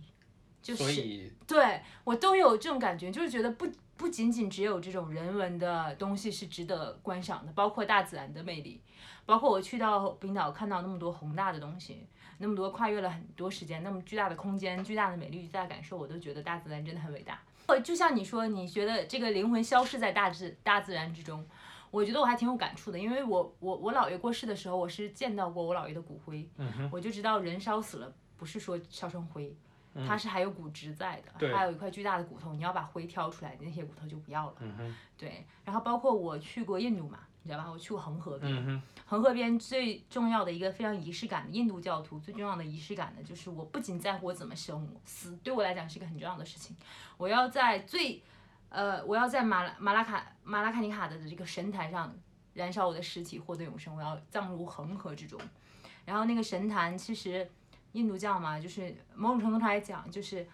[0.62, 3.68] 就是对我都有这种感觉，就是觉得不
[4.02, 8.82] 不仅仅只有这种人文的东西是值得观赏的，包括大自然的魅力，
[9.28, 12.08] 包括我去到冰岛看到那么多宏大的东西，
[12.40, 17.40] 那么多跨越了很多时间，那么巨大的空间、巨大的美丽、巨大的感受，我都觉得大自然真的很伟大。
[17.68, 21.46] 呃，就像你说，你觉得这个灵魂消失在大自大自然之中，
[21.92, 26.50] 我觉得我还挺有感触的，因为我我我姥爷过世的时候，我是见到过我姥爷的骨灰，
[26.92, 29.56] 我就知道人烧死了，不是说烧成灰。
[29.94, 34.56] 它是还有骨质在的，嗯还有一块巨大的骨头，你要把灰挑出来，那些骨头就不要了。
[34.60, 37.70] 嗯，对，然后包括我去过印度嘛，你知道吧？
[37.70, 46.76] 我去过恒河边，嗯，恒河边最重要的一个非常仪式感的印度教徒最重要的仪式感的就是我不仅在乎我怎么生，死对我来讲是一个很重要的事情。
[47.18, 48.24] 我要在最，
[48.70, 52.16] 呃，我要在马拉马拉卡马拉卡尼卡的这个神坛上
[52.54, 53.96] 燃烧我的尸体，获得永生。
[53.96, 55.40] 我要葬入恒河之中。
[56.06, 57.48] 然后那个神坛其实
[57.94, 60.48] 印度教嘛，就是某种程度上来讲，就是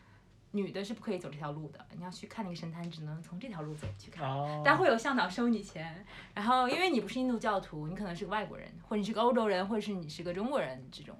[0.51, 1.85] 女的是不可以走这条路的。
[1.95, 4.27] 你要去看那个神坛，只能从这条路走去看。
[4.27, 11.15] 哦，但会有向导收你钱，然后因为你不是印度教徒，你可能是个外国人，或者你是个欧洲人，或者是你是个中国人这种，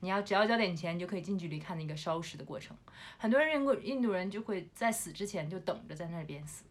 [0.00, 2.76] 你要只要交点钱，你就可以近距离看那个烧尸的过程。
[3.18, 6.64] 很多人认为印度人就会在死之前就等着在那边死，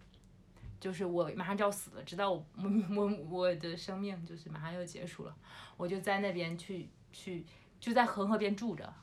[0.80, 5.36] 就是我马上就要死了，直到我我我我的生命就是马上要结束了，
[5.76, 7.45] 我就在那边去去
[7.84, 8.93] 就在恒河边住着，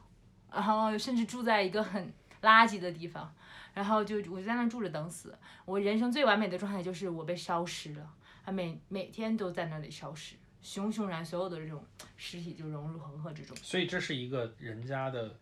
[0.51, 3.31] 然后甚至住在一个很垃圾的地方。
[3.75, 5.39] 然后就我就在那住着等死。
[5.67, 8.11] 我人生最完美的状态就是我被烧尸了，
[8.43, 11.85] 啊每每天都在那里烧尸，熊熊然，所有的这种
[12.17, 13.55] 尸体就融入恒河之中。
[13.59, 15.37] 所以这是一个人家的，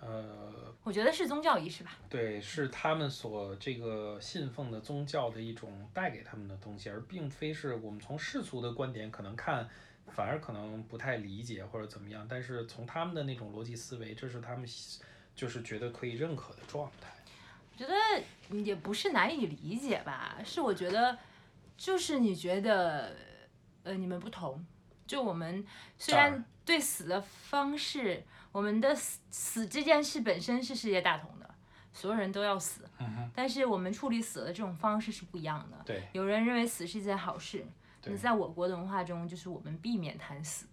[0.00, 1.98] 呃，我觉得是宗教仪式吧。
[2.08, 9.68] 对，是他们所这个信奉的宗教的一种带给他们的东西，而并非是我们从世俗的观点可能看，
[10.10, 12.26] 反而可能不太理解或者怎么样。
[12.28, 14.66] 但是从他们的那种逻辑思维，这是他们
[15.34, 17.12] 就是觉得可以认可的状态。
[17.72, 17.94] 我觉得
[18.58, 21.16] 也不是难以理解吧，是我觉得
[21.76, 23.14] 就是你觉得
[23.84, 24.66] 呃你们不同，
[25.06, 25.64] 就我们
[25.96, 31.48] 虽然对死的方式，我们的死死这件事本身是世界大同的，
[31.92, 35.76] 所有人都要死，嗯但是我们处理死的这种方式是不一样的。
[35.86, 37.64] 对，有人认为死是一件好事，对
[38.04, 40.66] 那在我国的文化中，就是我们避免谈死，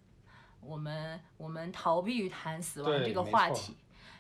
[0.60, 3.76] 我们我们逃避于谈死亡这个话题。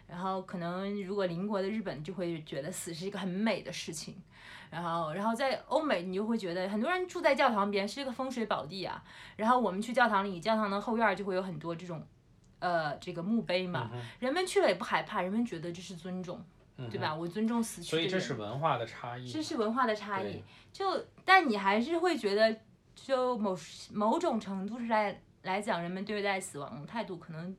[0.08, 4.16] 然后可能如果邻国的日本就会觉得死是一个很美的事情，
[4.70, 9.04] 然后然后在欧美你就会觉得很多人住在教堂边是一个风水宝地啊，
[9.36, 12.06] 然后我们去教堂里，教堂的后院儿就会有很多这种，
[12.60, 16.40] 呃这个墓碑嘛，嗯人们去了也不害怕，人们觉得这是尊重，
[16.78, 17.16] 嗯对吧？
[17.16, 18.28] 我尊重死去所以这的人。
[18.28, 19.28] 是文化的差异。
[19.28, 20.44] 这是文化的差异。
[20.72, 22.56] 就但你还是会觉得，
[22.96, 23.56] 就某
[23.94, 27.56] 某种程度上来来讲，人们对待死亡的态度，可能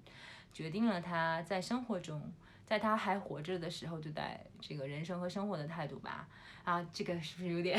[0.53, 2.21] 决定了他在生活中，
[2.65, 6.27] 在他还活着的时候对待这个人生和生活的态度吧。
[6.65, 7.79] 啊，这个是不是有点？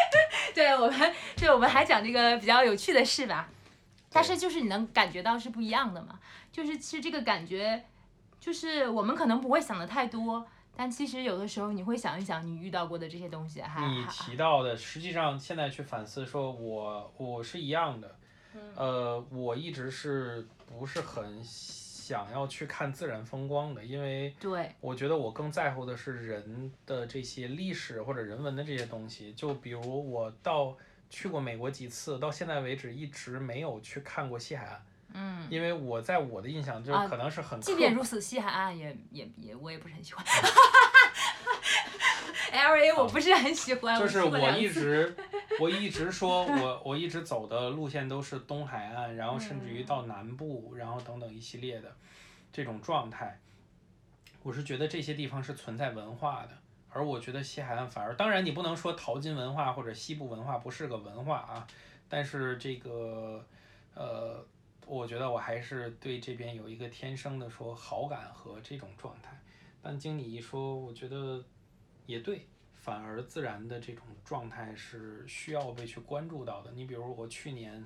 [0.54, 3.48] 对我们，对我们还讲这个比较有趣的事吧。
[4.10, 6.18] 但是就是你能感觉到是不一样的嘛，
[6.50, 7.84] 就是其实这个感觉，
[8.40, 18.16] 就是我们可能不会想的太多，但其实有的时候你会想一想你遇到过的这些东西，还你提到的，实际上现在去反思，说我我是一样的，
[18.54, 18.60] 嗯。
[18.76, 24.70] 呃，我一直是不是很想要去看自然风光的，因为对。
[24.80, 29.32] 我觉得我更在乎的是人的这些历史或者人文的这些东西。
[29.32, 30.76] 就比如我到
[31.08, 34.84] 去过美国几次，到现在为止一直没有去看过西海岸，
[35.16, 40.24] 嗯，因为我在我的印象就啊可能是很即便如此，西海岸也也也我也不是很喜欢。
[42.52, 45.14] L A 我不是很喜欢，就是我一直，
[45.58, 51.94] 我一直说我我一直走的路线都是东海岸，然后甚至于嗯到南部，然后等等一系列的
[52.52, 53.40] 这种状态。
[54.42, 56.50] 我是觉得这些地方是存在文化的，
[56.88, 61.66] 而我觉得西海岸反而，当然你不能说淘金文化或者西部文化不是个文化啊，
[62.08, 63.44] 但是这个
[63.94, 64.46] 呃，
[64.86, 69.38] 我觉得我还是对这边有一个天生的说好感和这种状态。
[69.82, 71.44] 但经你一说，我觉得
[72.06, 76.70] 也对，反而自然的这种状态是需要被去关注到的。
[76.72, 77.84] 你比如我去年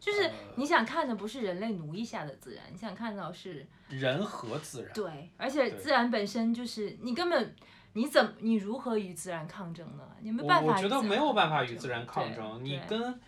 [0.00, 7.54] 就是呃你想看的不是人类奴役下的自然，你想看到是人和自然，对，而且自然本身就是你根本
[7.94, 10.08] 你怎么你如何与自然抗争呢？
[10.20, 13.20] 你没办法我我觉得没有办法与自然抗争，你跟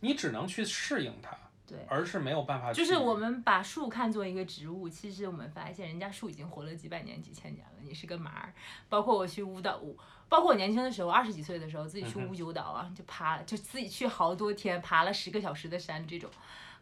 [0.00, 1.36] 你只能去适应它，
[1.70, 2.72] 对而是没有办法。
[2.72, 8.52] 就是我们把树看作一个植物，其实我们发现人家树已经活了几百年、几千年了，你是个麻儿。
[8.88, 9.96] 包括我去乌岛，乌
[10.28, 16.30] 包括我年轻的时候，二十几岁的时候，自己去乌九岛啊，就爬，就自己去好多天，爬了十个小时的山，这种。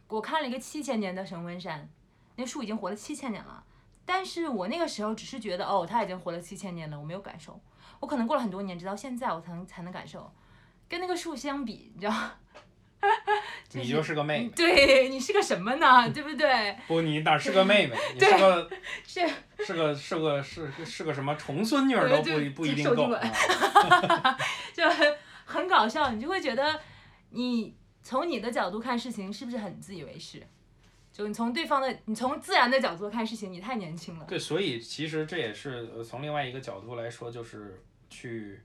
[0.09, 1.89] 我看了一个七千年的神温山，
[2.37, 3.63] 那树已经活了七千年了，
[4.07, 7.61] 但是我那个时候只是觉得，哦，它已经活了七千年了，我没有感受。
[8.01, 10.33] 我可能过了很多年，直到现在我才能才能感受，
[10.89, 12.15] 跟那个树相比，你知道
[13.01, 13.09] 吗？
[13.73, 16.09] 你就是个妹妹，对你是个什么呢？
[16.13, 16.77] 对不对？
[16.87, 17.97] 不，你哪是个妹妹？
[18.15, 18.71] 你是个
[19.07, 19.29] 是
[19.65, 23.09] 是个是个是是个什么重孙女儿都不就不一定够
[24.73, 26.81] 就很很搞笑，你就会觉得
[27.31, 30.43] 你从你的角度看事情是不是很自以为是？
[31.13, 34.25] 就你从对方的，你从自然的角度看事情，你太年轻了。
[34.29, 38.63] 对，所以其实这也是呃从另外一个角度来说，就是去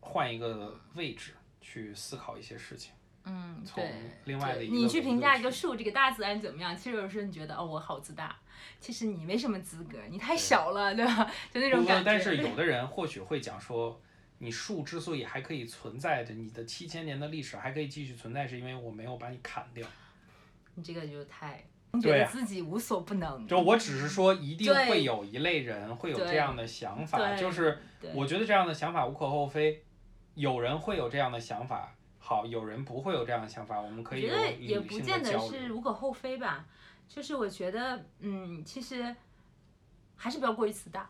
[0.00, 2.92] 换一个位置去思考一些事情。
[3.26, 3.92] 嗯，从对。
[4.24, 6.74] 另外的一个你去评价一个树，这个大自然怎么样？
[6.76, 8.34] 其实有时候你觉得，哦，我好自大。
[8.80, 11.30] 其实你没什么资格，你太小了，对吧？
[11.52, 12.02] 就那种感觉。
[12.04, 14.00] 但是有 的人或许会讲说，
[14.38, 19.86] 你树之所以还可以存在着，你的七千年的历史还可以继续存在，是因为我没有把你砍掉。
[20.74, 21.64] 你这个就太，
[22.02, 23.46] 觉得自己无所不能。
[23.46, 27.78] 就我只是说，一定会有一类人会有这样的想法，就是
[28.14, 29.82] 我觉得这样的想法无可厚非，
[30.34, 31.94] 有人会有这样的想法，
[32.28, 35.38] 好，有人不会有这样的想法，我们可以我觉得也不见得。
[35.38, 36.64] 是无可厚非吧，
[37.08, 39.14] 就是我觉得，嗯，其实
[40.16, 41.08] 还是不要过于自大。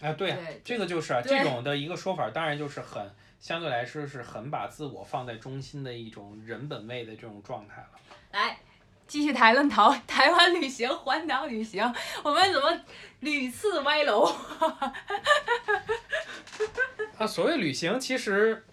[0.00, 7.90] 哎，对啊，对这个就是啊，这种的一个说法，当然就是很相对来说是很把自我放在中心的一种人本位的这种状态了。
[8.32, 8.58] 来，
[9.06, 11.84] 继续台论台台湾旅行、环岛旅行，
[12.24, 12.80] 我们怎么
[13.20, 14.24] 屡次歪楼？
[17.18, 18.64] 啊，所谓旅行，其实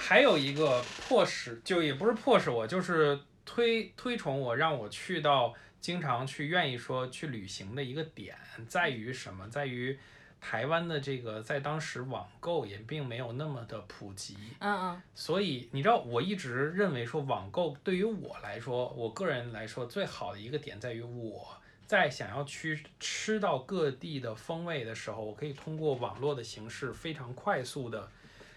[0.00, 8.34] 还有一个迫使，就也不是迫使我，就是推推崇我，让我去到经常去愿意说去旅行的一个点，
[8.66, 9.46] 在于什么？
[9.50, 9.96] 在于
[10.40, 21.56] 台湾的这个在当时网购也并没有那么的普及，嗯嗯，所以你知道，我一直认为说网购对于我来说，我个人来说最好的一个点在于我。
[21.86, 28.08] 在想要去吃到各地的风味的时候，我可以通过网络的形式非常快速的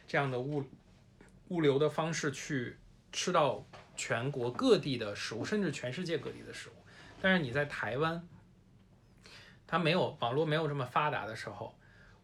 [0.07, 0.63] 这样的物
[1.53, 2.77] 物流的方式去
[3.11, 3.63] 吃到
[3.95, 6.73] 全国各地的食物，甚至全世界各地的食物。
[7.21, 8.27] 但是你在台湾，
[9.67, 11.75] 它没有网络没有这么发达的时候，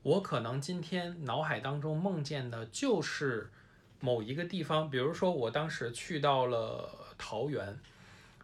[0.02, 3.52] 我可能今天脑海当中梦见的就是
[4.00, 7.80] 某一个地方，比如说我当时去到了桃园。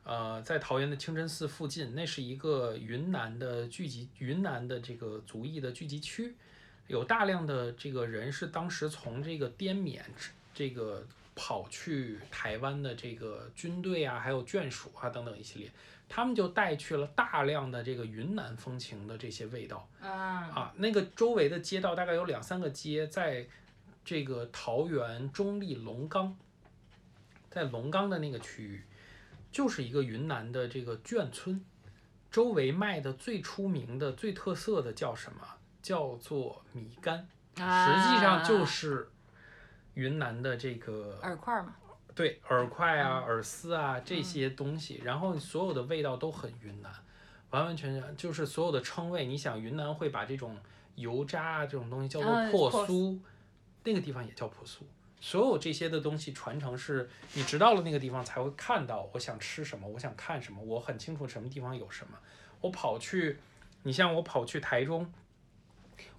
[0.08, 6.36] 呃，在桃园的清真寺附近，那是一个云南的聚集，云南的这个族裔的聚集区，
[6.86, 10.06] 有大量的这个人是当时从这个滇缅
[10.56, 15.72] 这个跑去台湾的这个军队啊，还有眷属啊等等一系列，
[16.08, 20.10] 他们就带去了大量的这个云南风情的这些味道啊，
[20.50, 20.74] 啊。
[20.78, 23.46] 那个周围的街道大概有两三个街，在
[24.06, 26.36] 这个桃园中立龙岗，
[27.50, 28.84] 在龙岗的那个区域。
[29.52, 31.64] 就是一个云南的这个眷村，
[32.32, 35.40] 周围卖的最出名的、最特色的叫什么？
[35.82, 37.20] 叫做米干，
[37.56, 39.08] 实际上就是
[39.96, 41.76] 云南的这个耳块嘛。
[42.14, 46.90] 对耳块啊、耳丝啊这些东西，然后所有的味道都很云南，
[47.50, 49.26] 完完全全就是所有的称谓。
[49.26, 50.56] 你想云南会把这种
[50.96, 53.20] 油渣啊这种东西叫做嗯破破酥，
[53.84, 54.84] 那个地方也叫破酥。
[55.20, 59.10] 所有这些的东西传承是，你直到了那个地方才会看到。
[59.14, 62.18] 我想吃什么，我想看什么，我很清楚什么地方有什么。
[62.62, 63.40] 我跑去，
[63.84, 65.12] 你像我跑去台中，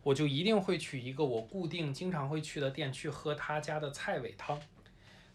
[0.02, 4.60] 我就一定会去一个我固定经常会去的店去喝他家的菜尾汤。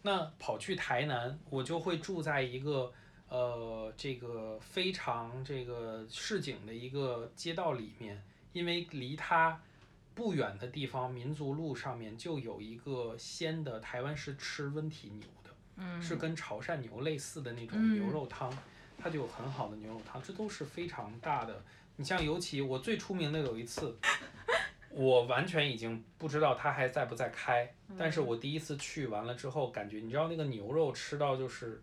[0.02, 2.92] 那跑去台南，我就会住在一个
[3.28, 9.60] 呃这个非常这个市井的一个街道里面，因为离它。
[10.14, 18.54] 不远的地方，民族路上面就有一个鲜的，台湾是吃温体牛的，嗯，是跟潮汕牛类似的那种嗯牛肉汤，
[18.98, 21.64] 它就有很好的牛肉汤，这都是非常大的。
[21.96, 23.96] 你像尤其我最出名的有一次，
[24.90, 31.82] 我完全已经不知道它还在不在开，但是我第一次去完了之后，感觉你知道那个牛肉吃到就是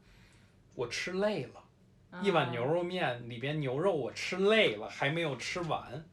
[0.76, 6.03] 我吃累了，一碗牛肉面里边牛肉我吃累了，还没有吃完。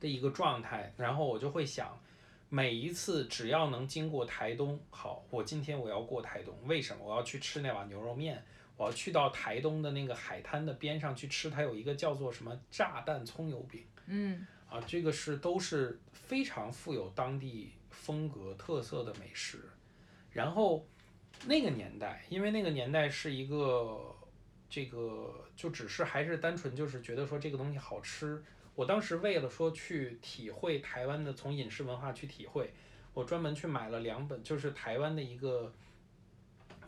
[0.00, 2.00] 的一个状态，然后我就会想，
[2.48, 8.40] 每一次只要能经过台东，好，我今天我要过台东，为什么我要去吃那碗牛肉面？
[8.78, 19.68] 我要去到台东的那个海滩的边上去吃，它有一个叫做什么炸弹葱油饼，嗯啊，这个是都是非常富有当地风格特色的美食。
[20.30, 20.86] 然后
[21.46, 24.14] 那个年代，因为那个年代是一个
[24.70, 28.40] 这个就只是还是单纯就是觉得说这个东西好吃。
[28.76, 32.72] 我当时为了说去体会台湾的从饮食文化去体会，
[33.12, 35.72] 我专门去买了两本，就是台湾的一个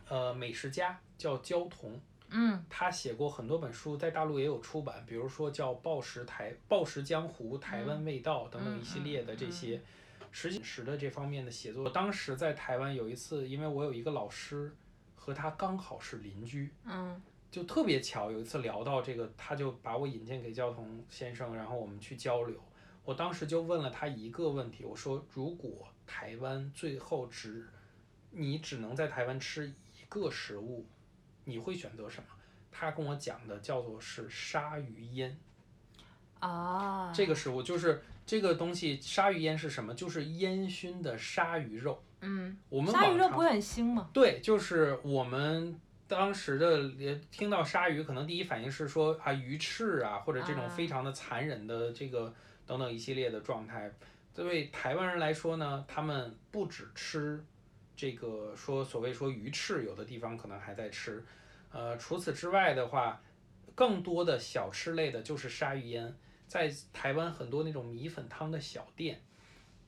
[0.07, 9.79] 呃美食家叫焦桐，嗯他写过很多本书，在大陆也有出版，比如说叫《暴食台暴食江湖》《台湾味道》等等一系列的这些
[10.31, 11.83] 实景实的这方面的写作。
[11.83, 14.75] 我当时在台湾有一次，因为我有一个老师
[15.15, 22.55] 和他刚好是邻居，嗯就特别巧，有一次聊到这个，他就把我引荐给焦桐先生，然后我们去交流。
[23.03, 27.67] 我当时就问了他一个问题，我说如果台湾最后只
[28.31, 30.85] 你只能在台湾吃一个食物，
[31.45, 32.27] 你会选择什么？
[32.71, 35.37] 他跟我讲的叫做是鲨鱼烟，
[36.39, 39.93] 啊，这个食物就是这个东西，鲨鱼烟是什么？
[39.93, 42.01] 就是烟熏的鲨鱼肉。
[42.21, 44.09] 嗯，我们鲨鱼肉不会很腥吗？
[44.13, 45.77] 对，就是我们
[46.07, 52.33] 当时的也听到鲨鱼，可能第一反应是说啊鱼翅啊，或者这种啊非常的残忍的这个
[52.65, 53.91] 等等一系列的状态。
[54.33, 57.43] 对台湾人来说呢，他们不只吃
[57.95, 61.23] 这个说所谓说鱼翅，有的地方可能还在吃。
[61.71, 63.21] 呃，除此之外的话，
[63.75, 66.15] 更多的小吃类的就是鲨鱼烟，
[66.47, 69.21] 在台湾很多那种米粉汤的小店。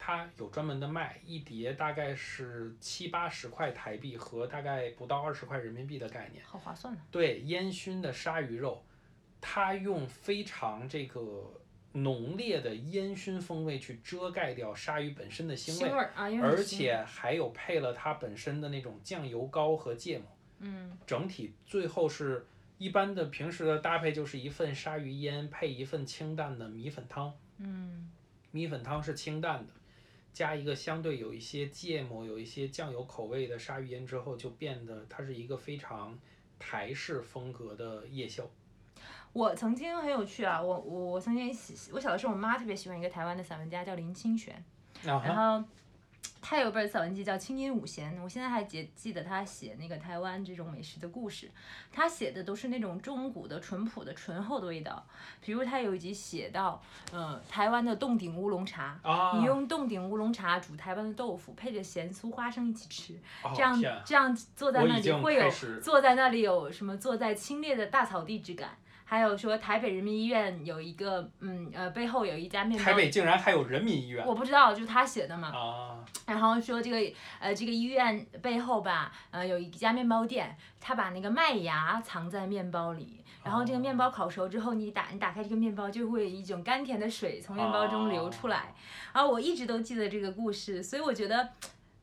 [0.06, 6.44] 它有专门的卖，一碟大概是七八十块台币和大概不到二十块人民币的概念。
[6.44, 7.02] 好划算呢。
[7.10, 8.84] 对，烟熏的鲨鱼肉，
[9.40, 11.50] 它用非常这个
[11.94, 20.26] 浓烈的烟熏风味去遮盖掉鲨鱼本身的腥味，腥味儿啊，而且还有配了它本身的那种酱油膏和芥末，
[20.60, 22.48] 嗯整体最后是
[22.80, 27.34] 一般的平时的搭配就是一份鲨鱼烟配一份清淡的米粉汤。
[27.58, 28.12] 嗯
[28.52, 29.74] 米粉汤是清淡的，
[30.34, 36.20] 加一个相对有一些芥末、有一些酱油口味的鲨鱼烟之后，就变得它是一个非常
[36.58, 38.50] 台式风格的夜宵。
[39.34, 44.54] 我曾经很有趣啊，我我我曾经喜我小的时候，我妈特别喜欢一个台湾的散文家叫林清玄，
[45.06, 45.64] 啊然后
[46.40, 51.50] 他有本散文集叫《清音五弦》，我现在还记记得他写那个台湾这种美食的故事，
[51.92, 55.04] 他写的都是那种中古的、淳朴的、醇厚的味道。
[55.42, 56.82] 比如他有一集写到，
[57.12, 65.50] 呃，台湾的洞顶乌龙茶，啊，你用洞顶乌龙茶煮台湾的豆腐，配着咸酥花生一起吃，哦这样天这样坐在那里会有
[65.82, 68.78] 坐在那里有什么坐在清冽的大草地之感。
[69.14, 75.50] 还有说台北人民医院有一个，嗯呃，背后有一家面包台，北竟然还有人民医院我不知道，就是他写的嘛。
[75.50, 76.04] 啊！
[76.26, 88.74] 然后说这个呃这个医院背后吧，呃有一家面包店，他把那个麦芽藏在面包里，然后这个面包烤熟之后，你打你打开这个面包，就会有一种甘甜的水从面包中流出来。
[89.14, 91.50] 然后我一直都记得这个故事，所以我觉得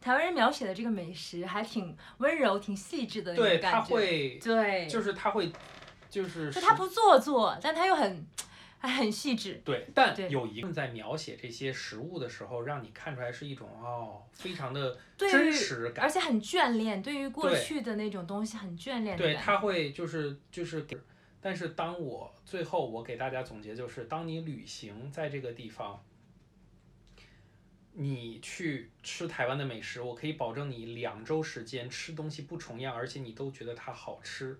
[0.00, 3.94] 台湾人描写的这个美食还挺温柔、挺细致的那对，他种感觉。
[3.96, 5.50] 会，对，就是他会，
[6.10, 8.26] 就是就他不做作，但他又很
[8.78, 9.60] 还很细致。
[9.64, 16.04] 对，但有一个在描写这些食物的时候，让你看出来是一种哦，非常的真实感。
[16.04, 20.86] 而且很眷恋，对于过去的那种东西很眷恋对，他会就是就是，
[21.40, 26.02] 但是当我最后我给大家总结就是，当你旅行在这个地方，
[27.92, 34.58] 你去吃台湾的美食，我可以保证你两周时间吃东西不重样，而且你都觉得它好吃。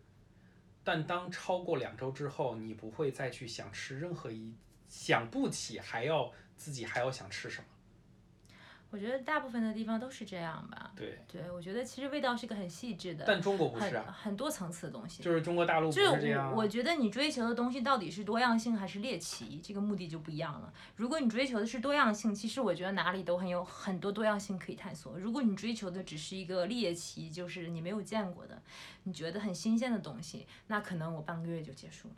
[0.83, 4.55] 但当超过两周之后，你不会再去想吃任何一
[4.89, 7.69] 想不起还要自己还要想吃什么。
[8.91, 10.93] 我觉得大部分的地方都是这样吧。
[10.97, 15.23] 对，对，我觉得其实味道是个很细致的，但中国不是很啊，很多层次的东西。
[15.23, 20.73] 就是中国大陆不就是是这样我觉得你追求的东西到底是多样性还是猎奇，这个目的就不一样了。
[20.97, 25.19] 如果你追求的是多样性，其实我觉得哪里都很有很多多样性可以探索。
[25.19, 28.61] 如果你追求的只是一个猎奇，就是你没有见过的，
[29.05, 32.15] 你觉得很新鲜的东西，那可能我半个月就结束了。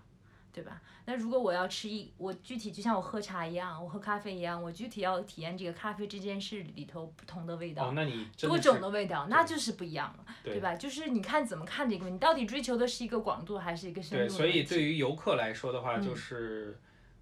[0.53, 0.80] 对吧？
[1.07, 7.88] 那如果我要吃一，我具体就像我喝茶一样，我喝咖啡一样，我具体要体验这个咖啡这件事里头不同的味道。
[7.88, 10.76] 哦，那你多种的味道，那就是不一样了，对对吧？
[10.76, 16.78] 就是你看怎么看这个，你到底追求的是一个广度还是一个深度对，所以对于游客来说的话，嗯就是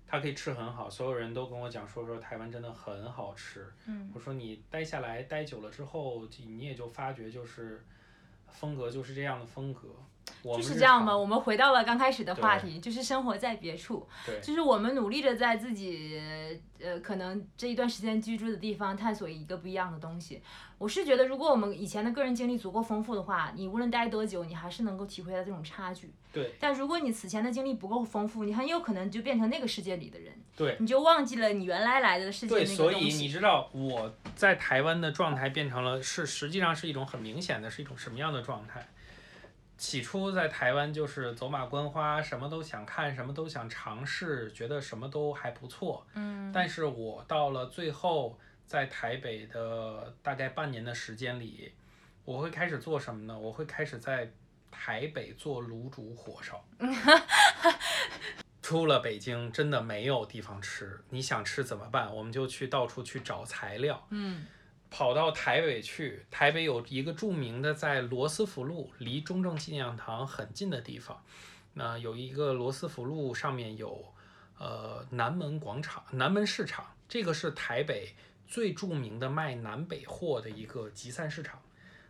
[0.06, 3.72] 他可以吃很好，所有人都跟我讲说说台湾真的很好吃。
[3.86, 7.82] 嗯，我说你待下来待久了之后，你也就发觉就是
[8.48, 9.88] 风格就是这样的风格。
[10.42, 11.16] 我就是这样嘛。
[11.16, 16.20] 我们回到了刚开始的话题，就是生活在别处，对就是我们努力着在自己
[16.80, 20.42] 呃可能这一段时间居住的地方探索一个不一样的东西。
[20.78, 26.12] 我是觉得，如果我们以前的个人经历足够丰富的话，你无论待多久，你还是能够体会到这种差距。
[26.32, 33.30] 对但如果你此前的经历不够丰富，你很有可能就变成那个世界里的人，对你就忘记了你原来来的世界对，那个所以你。
[33.30, 38.84] 知道我在台湾的状态变成了是实际上是一种很明显的是一种什么样的状态？
[39.80, 46.06] 起初在台湾就是走马观花，什么都想看，什么都想尝试，觉得什么都还不错。
[46.12, 51.72] 嗯，但是我到了最后，在台北的大概半年的时间里，
[52.26, 53.38] 我会开始做什么呢？
[53.38, 54.30] 我会开始在
[54.70, 56.62] 台北做卤煮火烧。
[58.60, 62.14] 出了北京真的没有地方吃，你想吃怎么办？
[62.14, 64.06] 我们就去到处去找材料。
[64.10, 64.46] 嗯
[64.90, 71.22] 跑到台北去，台北有一个著名的在罗斯福路，离中正纪念堂很近的地方，
[71.74, 74.04] 那有一个罗斯福路上面有
[74.58, 78.12] 呃南门广场、南门市场，这个是台北
[78.48, 81.62] 最著名的卖南北货的一个集散市场。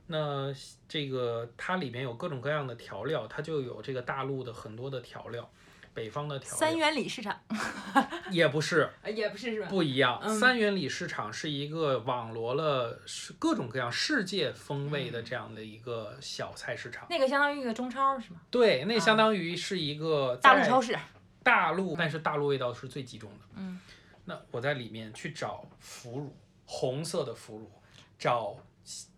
[0.07, 0.53] 那
[0.89, 5.49] 这个它里面有各种各样的调料，它就有这个大陆的很多的调料，
[5.93, 7.39] 北方的调三料元里市场
[8.31, 9.67] 也不是，呃也不是是吧？
[9.69, 17.07] 不一样，嗯三元里市场是一个网罗了是各种各样世界风味嗯的这样的一个小菜市场。
[17.11, 18.41] 那个相当于一个中超是吗？
[18.51, 20.97] 对，那相当于是一个在大陆超市。
[21.43, 23.47] 大陆，但是大陆味道是最集中的。
[23.57, 23.81] 嗯，
[24.27, 26.37] 那我在里面去找腐乳，
[26.67, 27.71] 红色的腐乳，
[28.19, 28.57] 找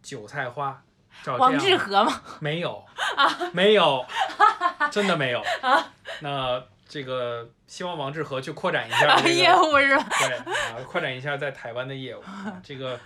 [0.02, 0.82] 韭菜花，
[1.24, 2.22] 找这王样致和吗？
[2.40, 2.84] 没有，
[3.52, 4.06] 没有，
[4.90, 5.42] 真的没有。
[6.22, 10.06] 那这个希望王致和去扩展一下 这个业务是吧？
[10.20, 12.20] 对啊，扩展一下在台湾的业务。
[12.20, 12.98] 啊这个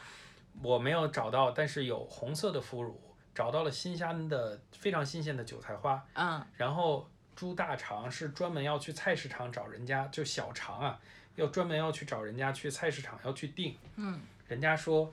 [0.62, 3.00] 我没有找到，但是有红色的腐乳，
[3.34, 10.98] 找到了新鲜的非常新鲜的韭菜花，嗯然后猪大肠是专门要去菜市场找人家，就小肠啊，
[11.34, 13.76] 要专门要去找人家去菜市场要去订。
[13.96, 15.12] 嗯，人家说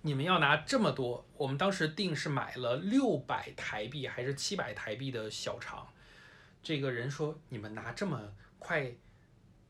[0.00, 5.86] 你们要拿这么多，我们当时定是买了六百台币还是七百台币的小肠，
[6.62, 8.20] 这个人说你们拿这么
[8.58, 8.90] 快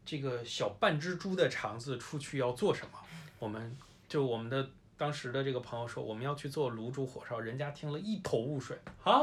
[0.05, 2.99] 这个小半只猪的肠子出去要做什么？
[3.39, 3.77] 我们
[4.09, 9.23] 就我们的当时的这个朋友说我们要去做卤煮火烧，人家听了一头雾水啊。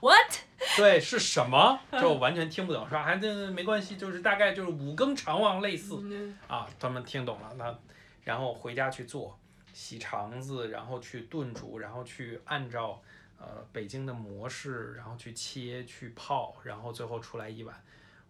[0.00, 0.38] ，what？
[0.76, 1.78] 对，是什么？
[1.92, 7.78] 就完全听不懂，说还这没关系，就是大概就是五更肠旺类似嗯啊，他们听懂了，那
[8.24, 9.38] 然后回家去做，
[9.72, 13.00] 洗肠子，然后去炖煮，然后去按照
[13.38, 17.74] 呃北京的模式，然后去切去泡，然后最后出来一碗。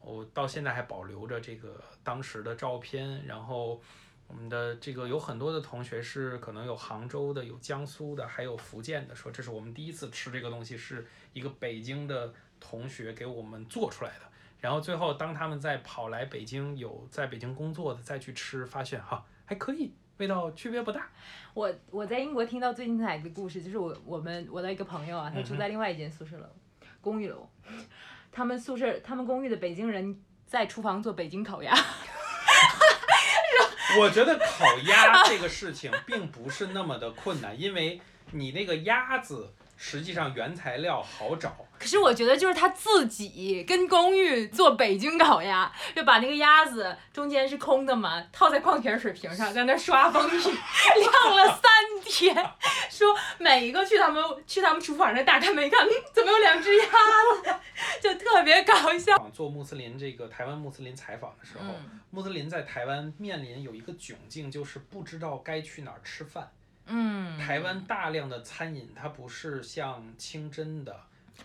[0.01, 3.81] 我到现在还保留着这个当时的照片，然后
[4.27, 14.31] 我们的这个有很多的同学是可能有杭州的，有江苏的，还有福建的，说这是我们第一次吃这个东西，是一个北京的同学给我们做出来的。
[14.61, 21.09] 然后最后当他们再跑来北京，有在北京工作的再去吃，发现哈还可以，味道区别不大。
[21.55, 26.47] 我我在英国听到最精彩的故事，就是我我们我的一个朋友啊，他嗯住在另外一间宿舍楼，
[27.01, 27.49] 公寓楼，
[28.33, 31.73] 他们宿舍他们公寓的北京人在厨房做北京烤鸭，
[34.01, 38.01] 我觉得烤鸭这个事情并不是那么的困难，因为
[38.33, 41.57] 你那个鸭子实际上原材料好找。
[41.79, 51.62] 可是我觉得就是他自己跟公寓做北京烤鸭， 就把那个鸭子中间是空的嘛，套在矿泉水瓶上，在那刷封皮， 晾了三
[52.05, 52.35] 天，
[52.89, 56.85] 说每一个去他们去他们厨房那打开门一看，嗯，怎么有两只鸭
[57.43, 57.55] 子，
[58.01, 59.18] 就特别搞笑。
[59.33, 66.49] 做穆斯林这个台湾穆斯林采访的时候，嗯穆斯林在台湾面临有一个窘境，就是不知道该去哪儿吃饭。
[66.87, 70.95] 嗯，台湾大量的餐饮，它不是像清真的，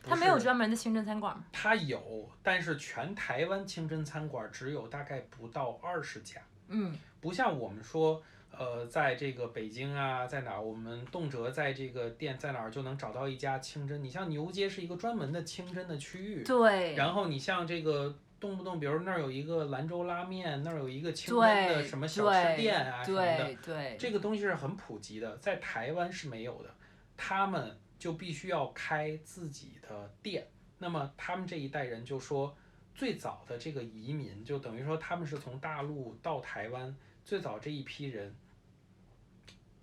[0.04, 1.44] 它没有专门的清真餐馆吗？
[1.52, 8.22] 它有，但是全台湾清真餐馆只有大概不到二十家，嗯不像我们说，
[8.58, 14.04] 呃，在这个北京啊，在哪儿，我们动辄在这个店在哪儿就能找到一家清真。
[14.04, 26.74] 你像牛街是一个专门的清真的区域，对，然后你像这个动不动，比如那儿有一个兰州拉面，那儿有一个清真的什么小吃店啊什么的，对对，这个东西是很普及的，在台湾是没有的，
[27.18, 30.48] 他们就必须要开自己的店。
[30.78, 32.56] 那么他们这一代人就说，
[32.96, 38.34] 最早的这个移民，就等于说他们是从大陆到台湾，最早这一批人，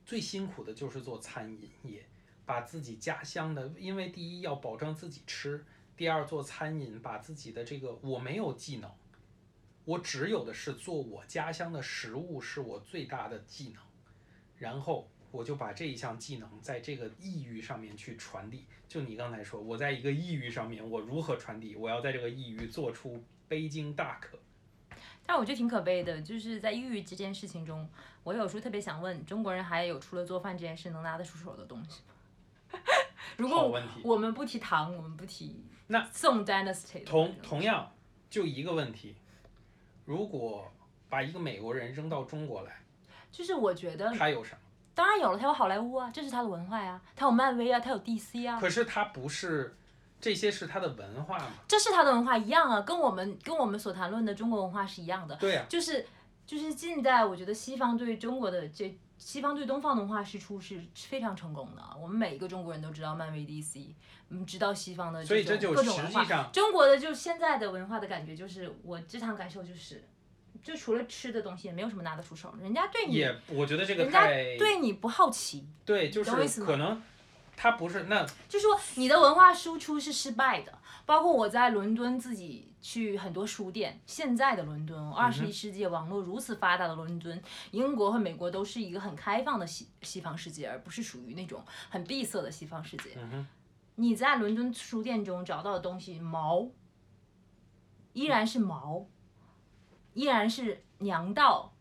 [0.07, 2.07] 最辛苦的就是做餐饮业，
[2.46, 5.62] 把自己家乡的，因为第一要保证自己吃，
[5.97, 8.90] 第二做餐饮，把自己的这个我没有技能，
[9.84, 13.82] 我只有的是做我家乡的食物是我最大的技能，
[14.59, 18.66] 然后我就把这一项技能在这个异域上面去传递。
[18.86, 21.74] 就你刚才说，我在一个异域上面，我如何传递？
[21.74, 24.38] 我要在这个异域做出北京大可。
[25.24, 27.88] 但我觉得挺可悲的，就是在抑郁这件事情中，
[28.22, 32.78] 我有时候特别想问，中国人还有除了做饭这件事能拿得出手的东西吗？
[33.36, 33.82] 如果。
[34.05, 37.93] 我们不提糖，我们不提那宋 dynasty 同同样
[38.28, 39.16] 就一个问题，
[40.05, 40.70] 如果
[41.09, 42.82] 把一个美国人扔到中国来，
[43.30, 44.59] 就是我觉得他有什么？
[44.95, 49.76] 当然有了，他有好莱坞啊，这是他的文化呀，他有漫威啊，他有 DC 啊，可是他不是，
[50.18, 51.51] 这些是他的文化吗？
[51.68, 56.07] 这是他的文化一样啊，跟我们跟我们所谈论的中国文化是一样的，对呀、就是
[56.47, 61.82] 就是近代，我觉得西方对中国的这西方对东方文化输出是非常成功的。
[62.00, 63.88] 我们每一个中国人都知道漫威、DC，
[64.28, 66.20] 嗯，知道西方的所以这种就各种文化。
[66.20, 70.04] 实际上，中国的就现在的文化的感觉，就是我这趟感受就是，
[70.62, 72.54] 就除了吃的东西，也没有什么拿得出手。
[72.60, 74.26] 人家对你，也我觉得这个人家
[74.58, 77.02] 对你不好奇，对，就是可能
[77.57, 80.78] 他不是那就说你的文化输出是失败的。
[81.07, 87.40] 包括我在伦敦自己去很多书店，现在的伦敦，二十一世纪网络如此发达的伦敦，
[87.70, 93.11] 英国和美国都是一个很开放的西西方世界，而不是属于那种很闭塞的西方世界。
[93.16, 93.46] 嗯
[93.98, 96.68] 你在伦敦书店中找到的东西，毛
[98.12, 99.07] 依然是毛，
[100.12, 101.72] 依然是娘道，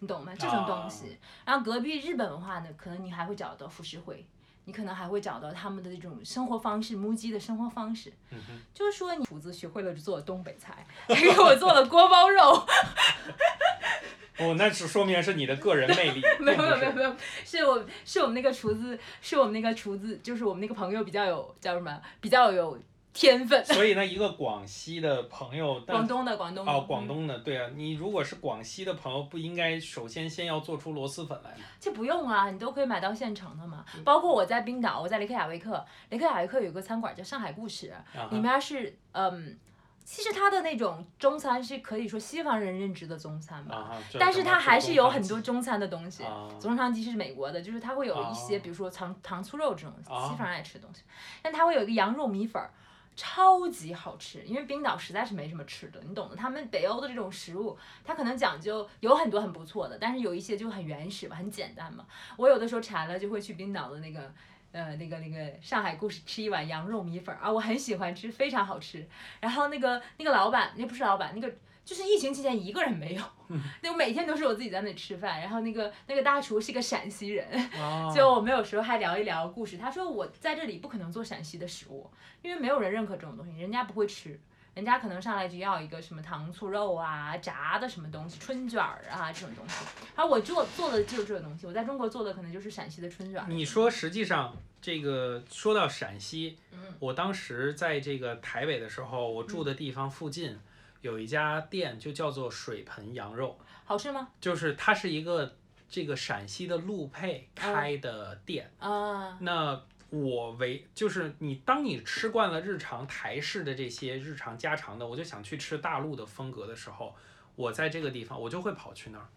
[0.00, 0.34] 你懂吗？
[0.34, 1.16] 这种东西。
[1.46, 4.26] 然后隔壁日本文化呢，可能你还会找到浮世绘，
[4.70, 8.12] 你可能还会找到他们的这种生活方式，木鸡的生活方式。
[8.30, 12.40] 嗯哼，就是说，你厨子学会了做东北菜，还给我做了锅包肉。
[14.38, 22.78] 哦，那是说明是你的个人魅力， 没有没有没有，是我是我们那个厨子，是我们那个厨子，就是我们那个朋友比较有叫什么，比较有
[23.12, 23.64] 天分。
[23.64, 31.64] 所以呢，一个广西的朋友，但广东的广东的哦，广东的，对啊，你如果是广西的朋友，不应该首先先要做出螺蛳粉来吗？
[31.78, 33.84] 这不用啊，你都可以买到现成的嘛。
[33.94, 39.58] 嗯包括我在冰岛，我在雷克雅未克，雷克雅未克有个餐馆叫上海故事，啊里面是嗯，
[40.04, 46.22] 其实它的那种中餐是可以说西方人认知的中餐吧，啊，但是它还是有很多中中餐的东西。
[46.24, 51.02] 啊中餐鸡是美国的，就是它会有一些，哦比如说糖糖醋肉这种哦西方人爱吃的东西，
[51.42, 52.70] 但它会有一个羊肉米粉儿，
[53.16, 54.42] 超级好吃。
[54.44, 56.36] 因为冰岛实在是没什么吃的，你懂的。
[56.36, 62.06] 他们北欧的这种食物，它可能讲究有很多很不错的，但是有一些就很原始嘛，很简单嘛。
[62.36, 64.32] 我有的时候馋了就会去冰岛的那个。
[64.72, 69.04] 呃，那个那个上海故事吃一碗羊肉米粉啊，我很喜欢吃，非常好吃。
[69.40, 71.52] 然后那个那个老板，那不是老板，那个
[71.90, 73.22] 就是疫情期间一个人没有，
[73.82, 75.40] 那我每天都是我自己在那里吃饭。
[75.40, 79.76] 然后那个那个大厨是个陕西人，啊， 就我们有时候还聊一聊故事。
[79.76, 82.08] 他说我在这里不可能做陕西的食物，
[82.42, 84.38] 因为没有人认可这种东西，人家不会吃。
[84.72, 89.84] 人家可能上来就要一个什么糖醋肉啊、炸的什么东西、春卷儿啊这种东西。
[90.14, 93.46] 然后我做做的就是这个东西，我在中国做的可能就是陕西的春卷儿。
[93.48, 100.56] 你说，实际上这个说到陕西，嗯我当时在这个台北的时候，我住的地方附近
[101.00, 104.28] 有一家店，就叫做水盆羊肉，好吃吗？
[104.40, 105.56] 就是它是一个
[105.88, 108.70] 这个陕西的陆配开的店。
[108.78, 117.14] 啊，那我为就是你，当你吃惯了日常台式的这些日常家常的，我就想去吃大陆的风格的时候，
[117.56, 119.28] 我在这个地方我就会跑去那儿。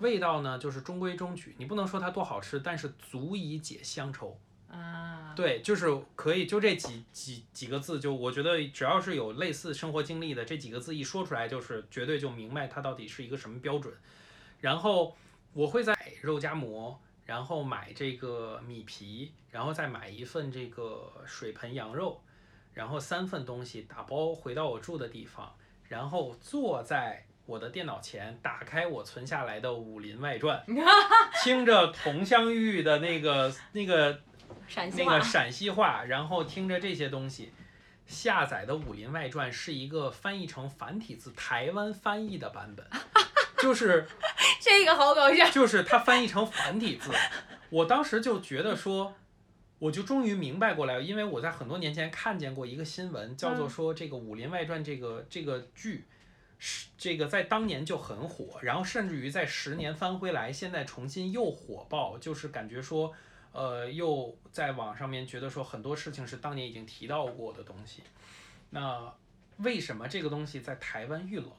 [0.00, 4.36] 味道呢，就是中规中矩，你不能说它多好吃，但是足以解乡愁。
[4.70, 13.94] 啊，对，就是可以，就这几几几个字，就我觉得只要是有类似生活经历的，这几个字一说出来，就是绝对就明白它到底是一个什么标准。
[14.60, 15.16] 然后
[15.54, 22.20] 我会在肉夹馍，然后买这个米皮，然后再买一份这个水盆羊肉，
[22.74, 25.54] 然后三份东西打包回到我住的地方，
[25.84, 30.62] 然后坐在我的电脑前，打开我存下来的《武林外传
[31.44, 34.20] 》，听着佟湘玉的那个那个
[34.68, 37.52] 陕西话那个 陕西话，然后听着这些东西，
[38.06, 42.86] 下载的《武林外传》是一个翻译成繁体字台湾翻译的版本，
[43.58, 44.06] 就是
[44.60, 45.50] 这个好搞笑。
[45.50, 47.10] 就是它翻译成繁体字，
[47.70, 49.14] 我当时就觉得说。
[49.80, 56.04] 我就终于明白过来了，因为我在很多年前看见过一个新闻，叫做说这个《武林外传》这个这个剧，
[56.58, 63.12] 是这个在当年就很火，然后甚至于在十年翻回来，现在重新又火爆，就是感觉说，
[63.58, 68.04] 呃，又在网上面觉得说很多事情是当年已经提到过的东西。
[68.70, 69.12] 那
[69.56, 71.50] 为什么这个东西在台湾遇冷？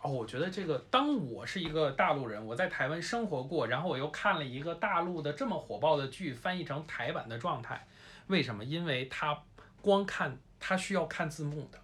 [0.00, 7.86] 哦，我觉得这个，当我是一个大陆人，我在台湾生活过，然后我又看了一个大陆的这么火爆的剧翻译成台版的状态，
[8.26, 8.64] 为什么？
[8.64, 9.44] 因为他
[9.80, 11.78] 光看他需要看字幕的，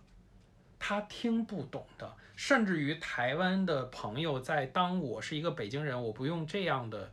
[0.80, 7.12] 他听不懂的，甚至于台湾的朋友在当我是一个北京人，我不用这样的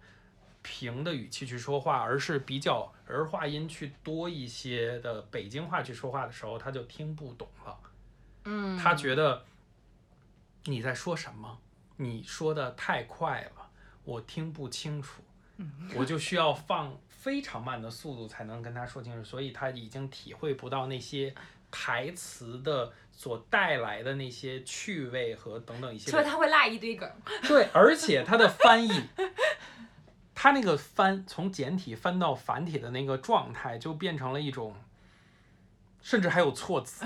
[0.65, 7.77] 平的语气去说话，而是比较儿化音去多一些的北京话去说话的时候，他就听不懂了。
[8.45, 9.45] 嗯，他觉得
[10.63, 11.59] 你在说什么，
[11.97, 13.69] 你说的太快了，
[14.03, 15.21] 我听不清楚，
[15.95, 21.31] 我就需要放非常慢的速度才能跟他说清楚，所以他已经体会不到那些
[21.69, 27.07] 台词的所带来的那些趣味和等等一些说他会落一堆梗。
[27.47, 28.89] 对，而且他的翻译，
[30.35, 34.75] 它那个翻从简体翻到繁体的那个状态，就变成了一种，
[36.01, 37.05] 甚至还有错字，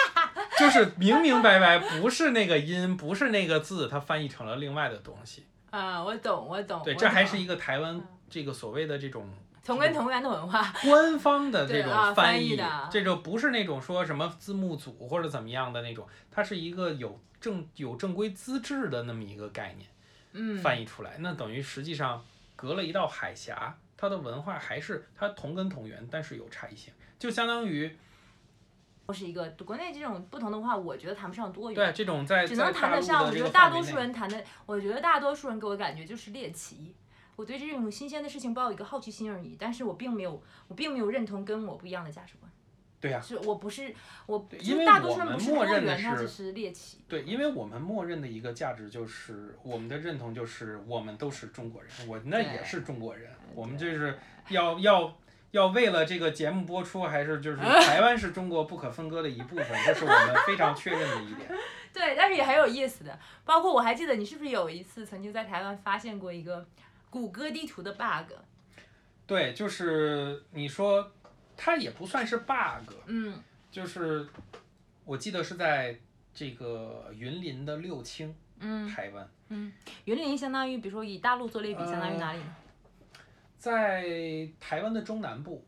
[0.60, 5.46] 就是明明白白不是那个音，不是那个字，它翻译成了另外的东西。
[5.70, 6.82] 啊，我懂，我懂。
[6.84, 9.28] 对，这还是一个台湾这个所谓的这种
[9.64, 10.72] 同根同源的文化。
[10.82, 19.88] 官方的这种译，翻译的这就不是那种说什么字幕组或者怎么样的那种，它是一个有正有正规资质的那么一个概念
[20.32, 22.24] 嗯，翻译出来，那等于实际上
[22.66, 27.96] 隔了一道海峡，它的文化还是它同根同源，但是有差异性，就相当于
[29.06, 31.76] 不是一个国内这种不同的话，我觉得谈不上多元。
[31.76, 36.96] 对这种在只能谈得上，我觉得大多数人谈的，我觉得大多数人给我感觉就是猎奇。
[37.36, 42.50] 我对这种新鲜的事情抱有一个好奇心而已，但是我并没有，我并没有认同跟我不一样的价值观。
[42.98, 43.94] 对呀、是我不是
[44.26, 46.98] 我，因为我大多数人不是们默认的是猎奇。
[47.06, 54.18] 对，因为我们默认的一个价值就是我们的认同就是我们都是中国人，我那也是中国人，我们就是
[54.48, 55.16] 要要
[55.50, 61.48] 要为了这个节目播出，还是就是 台湾是中国不可分割的一部分，这是我们非常确认的一点。
[61.92, 63.18] 对，但是也很有意思的。
[63.44, 66.66] 包括我还记得你是不是有一次曾经在台湾发现过一个
[67.08, 68.32] 谷歌地图的 bug？
[69.26, 71.10] 对，就是你说
[71.56, 74.26] 它也不算是 bug，嗯就是
[75.04, 75.98] 我记得是在
[76.34, 79.72] 这个云林的六轻，嗯，台湾，嗯
[80.04, 82.56] 云林相当于，比如说以大陆做类比，相当于哪里呢？
[83.58, 85.64] 在台湾的中南部，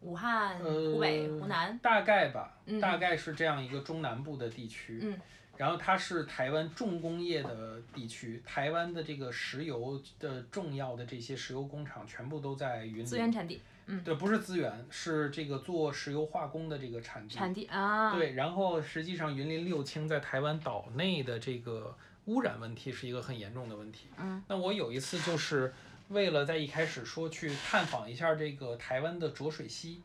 [0.00, 1.78] 武汉、呃湖北、湖南。
[1.78, 4.98] 大概吧，嗯大概是这样一个中南部的地区。
[5.02, 5.18] 嗯
[5.54, 13.04] 然后它是台湾重工业的地区，台湾的这个石油的重要的这些石油工厂全部都在云林。
[13.04, 13.60] 资源产地，
[14.00, 17.34] 对，不是资源，是这个做石油化工的这个产地。
[17.34, 24.08] 产地啊，对，然后实际上云林六轻在台湾岛内的这个污染问题是一个很严重的问题。
[24.18, 25.72] 嗯，那我有一次就是
[26.08, 30.02] 为了在一开始说去探访一下这个台湾的浊水溪，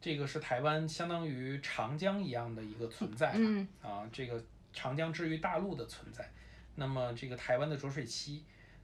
[0.00, 3.34] 这个是台湾相当于长江一样的一个存在吧。
[3.36, 4.42] 嗯啊，这个
[4.72, 6.30] 长江之于大陆的存在。
[6.74, 8.42] 那么这个台湾的浊水溪，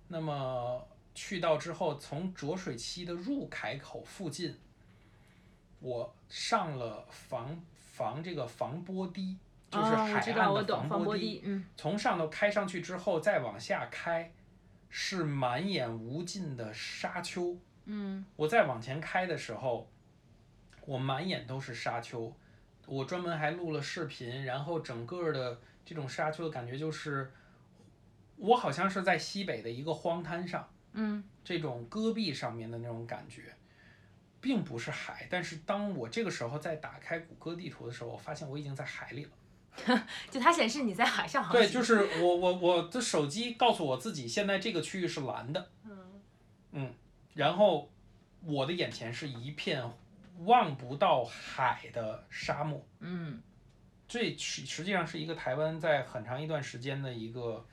[0.09, 0.87] 那么
[1.19, 4.57] 去到之后，从浊水溪的入海口附近，
[5.81, 9.37] 我上了防防这个防波堤，
[9.69, 10.89] 就是海岸的防波堤。
[10.89, 14.31] 防波堤，嗯从上头开上去之后，再往下开，
[14.89, 17.59] 是满眼无尽的沙丘。
[17.87, 19.91] 嗯我再往前开的时候，
[20.87, 22.33] 我满眼都是沙丘。
[22.87, 27.33] 我专门还录了视频，然后整个的这种沙丘的感觉就是，
[28.37, 30.71] 我好像是在西北的一个荒滩上，
[31.01, 33.55] 嗯这种戈壁上面的那种感觉，
[34.41, 35.27] 并不是海。
[35.31, 39.31] 但是当我这个时候在打开谷歌地图的时候，我发现我已经在海里了。
[40.29, 45.71] 就它显示你在海上航对，就是我我我的手机告诉我自己，现在这个区域是蓝的，
[46.73, 46.93] 嗯
[47.35, 47.89] 然后
[48.43, 49.89] 我的眼前是一片
[50.41, 52.85] 望不到海的沙漠。
[52.99, 53.41] 嗯
[54.09, 57.65] 这实实际上是一个台湾在很长一段时间的一个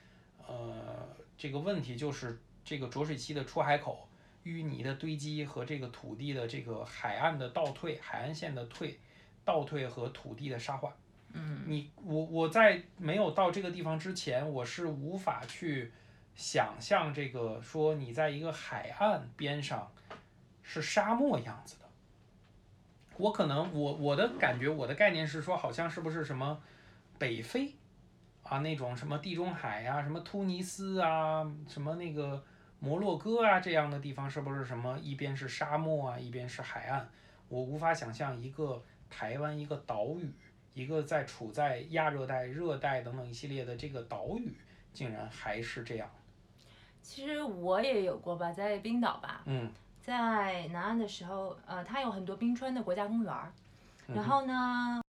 [0.46, 4.09] 呃这个问题，就是这个浊水溪的出海口
[4.43, 8.99] 淤泥的堆积和这个土地的这个海岸的倒退、海岸线的退
[9.45, 10.93] 倒退和土地的沙化。
[11.38, 15.91] 嗯你我我在没有到这个地方之前，我是无法去
[16.34, 19.91] 想象这个说你在一个海岸边上
[20.63, 21.86] 是沙漠样子的。
[23.18, 26.61] 我可能我我的感觉我的概念是说，好像是不是什么
[27.18, 27.74] 北非
[28.43, 32.43] 啊那种什么地中海呀、什么突尼斯啊，什么那个
[32.80, 37.06] 摩洛哥啊这样的地方，是不是什么一边是沙漠啊，一边是海岸？
[37.48, 40.34] 我无法想象一个台湾一个岛屿。
[40.76, 44.54] 一个在处在亚热带、热带等等一系列的这个岛屿，
[44.92, 46.10] 竟然还是这样。
[47.02, 49.72] 其实我也有过吧，在冰岛吧，嗯
[50.02, 53.54] 在南岸的时候，呃，它有很多冰川的国家公园儿，
[54.08, 55.02] 嗯然后呢，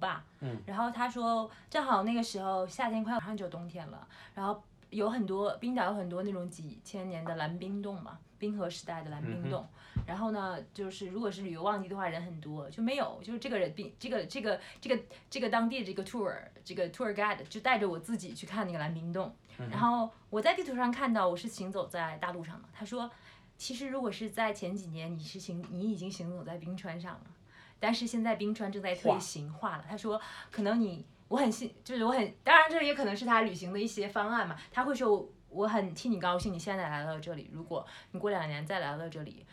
[0.00, 4.60] 吧，嗯，然后他说正好那个时候夏天快马上就冬天了，然后
[4.96, 9.66] 有很多冰岛有很多那种几千年的蓝冰洞嘛，冰河时代的蓝嗯冰洞，
[10.06, 16.34] 然后呢，就是如果是旅游旺季的话，人很多，就没有，就是这个人冰这个这个这个这个当地的这个 tour
[16.64, 23.10] 这个 tour guide 就带着我自己去看那个蓝冰洞，嗯然后我在地图上看到我是行走在大路上的，他说。
[23.58, 27.22] 其实，如果是在前几年，你是行，你已经行走在冰川上了，
[27.80, 29.84] 但是现在冰川正在退化行化了。
[29.88, 30.20] 他说，
[30.50, 34.56] 可能你，我很信，就是我很，当然这也可能是他旅行的一些方案嘛。
[34.70, 39.44] 他会说，我很替你高兴，你现在来到这里，如果你过两年再来到这里，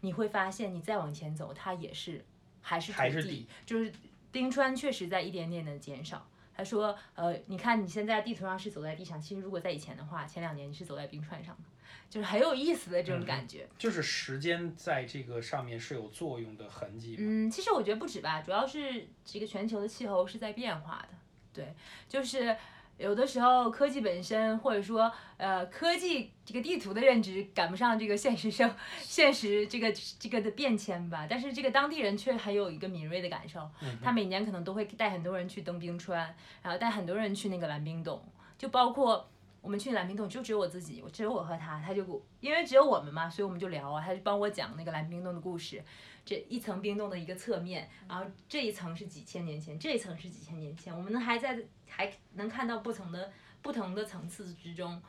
[0.00, 2.24] 你会发现你再往前走，它也是
[2.60, 3.92] 还是还是底就是
[4.32, 6.26] 冰川确实在一点点的减少。
[6.52, 11.62] 他说，呃，你看你现在地图上是走在地上，其实如果在以前的话，前两年你是走在冰川上的，
[12.08, 13.68] 就是很有意思的这种感觉。
[13.78, 17.16] 就是时间在这个上面是有作用的痕迹。
[17.18, 21.16] 嗯，其实我觉得不止吧，主要是这个全球的气候是在变化的。
[21.52, 21.74] 对，
[22.08, 22.56] 就是
[22.96, 33.68] 有的时候科技本身，或者说呃科技这个地图的认知赶不上这个现实生现实这个这个的变迁吧，但是这个当地人却很有一个敏锐的感受，
[34.02, 38.22] 他每年可能都会带很多人去登冰川，然后带很多人去那个蓝冰洞，
[38.58, 39.28] 就包括。
[39.60, 45.82] 我们去蓝冰洞就只有我自己，只有我和他，他就因为只有我们嘛，所以我们就聊啊，他就帮我讲那个蓝冰洞的故事，
[46.24, 51.58] 这一层冰洞的一个侧面，然后这一层是几千年前，这一层是几千年前，我们能还在
[51.88, 53.32] 还能看到不同的
[53.62, 55.00] 不同的层次之中。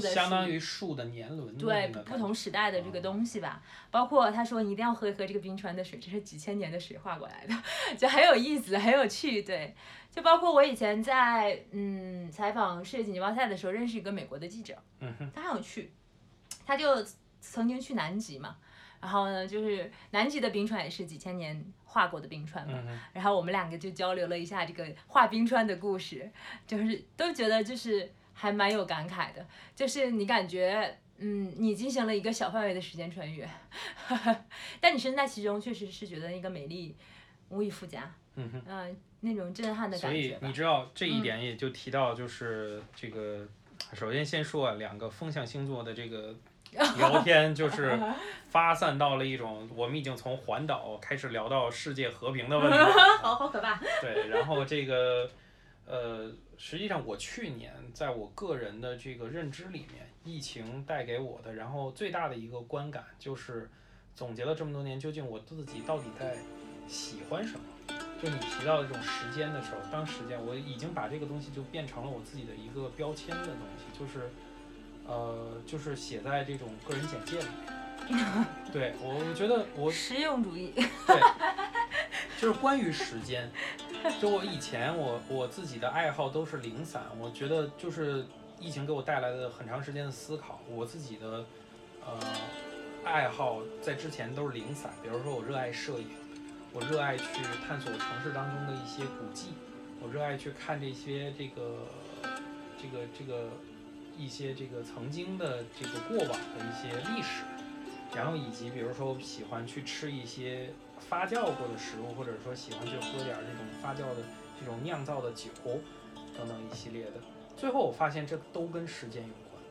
[0.00, 3.60] 相当于树的年轮，对不同时代的这个东西吧，
[3.90, 9.42] 包括他说你一定要喝一喝这个冰川的水，这是几千年的水化过来的，就很有意思，很有趣。
[9.42, 9.74] 对，
[10.10, 14.76] 就包括我以前在嗯采访世界锦标赛的时候，认识一个美国的记者，
[15.34, 15.92] 他很有趣，
[16.64, 17.04] 他就
[17.40, 18.56] 曾经去南极嘛，
[19.00, 22.80] 然后呢，就是南极的冰川也是几千年化过的冰川嘛，
[23.12, 26.30] 然后我们两个就交流了一下这个化冰川的故事，
[26.66, 28.12] 就是都觉得就是。
[28.42, 33.48] 还蛮有感慨的，就是你感觉，嗯，你进行了一个小范围的时间穿越，
[34.82, 36.96] 但你身在其中，确实是觉得那个美丽
[37.50, 40.08] 无以复加，嗯哼，那种震撼的感觉。
[40.08, 43.46] 所以你知道这一点也就提到，就是这个，
[43.92, 46.34] 首先先说两个风象星座的这个
[46.98, 47.96] 聊天，就是
[48.48, 52.76] 发散到了一种，我们已经从环岛开始聊到世界和平的问题，
[53.22, 53.80] 好好可怕。
[54.00, 55.30] 对，然后这个，
[55.86, 56.32] 呃。
[56.58, 63.68] 实际上，我去年在我个人的这个认知里面，疫情带给我的，然后最大的一个观感就是
[64.14, 66.36] 总结了这么多年，究竟我自己到底在
[66.86, 67.64] 喜欢什么？
[68.22, 74.30] 就你提到这种时间的时候，当时间我已经把这个东西就变成了我自己的一个标签的东西，就是
[75.04, 77.82] 呃，就是写在这种个人简介里面。
[78.72, 80.72] 对我觉得我实用主义。
[80.76, 81.20] 对，
[82.40, 83.50] 就是关于时间。
[84.20, 87.02] 就我以前，我我自己的爱好都是零散。
[87.18, 88.24] 我觉得就是
[88.58, 90.60] 疫情给我带来的很长时间的思考。
[90.68, 91.44] 我自己的
[92.04, 92.18] 呃
[93.04, 96.08] 爱好在之前都是零散，比如说我热爱摄影，
[96.72, 97.24] 我热爱去
[97.66, 99.48] 探索城市当中的一些古迹，
[100.00, 101.86] 我热爱去看这些这个
[102.80, 103.50] 这个这个
[104.18, 107.44] 一些这个曾经的这个过往的一些历史，
[108.14, 110.70] 然后以及比如说喜欢去吃一些。
[111.08, 114.22] 发酵过的食物，或者说喜欢去喝点这种发酵的
[114.58, 115.48] 这种酿造的酒
[116.36, 117.12] 等等一系列的，
[117.56, 119.62] 最后我发现这都跟时间有关。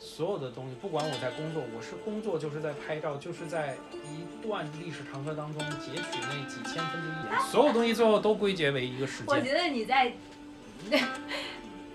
[0.00, 9.26] 所有的东西，不管我在工作，我是工作就是在拍照，就是在一段历史长河当中截取那几千分之一，所有东西最后都归结为一个时间。
[9.26, 10.12] 我觉得你在，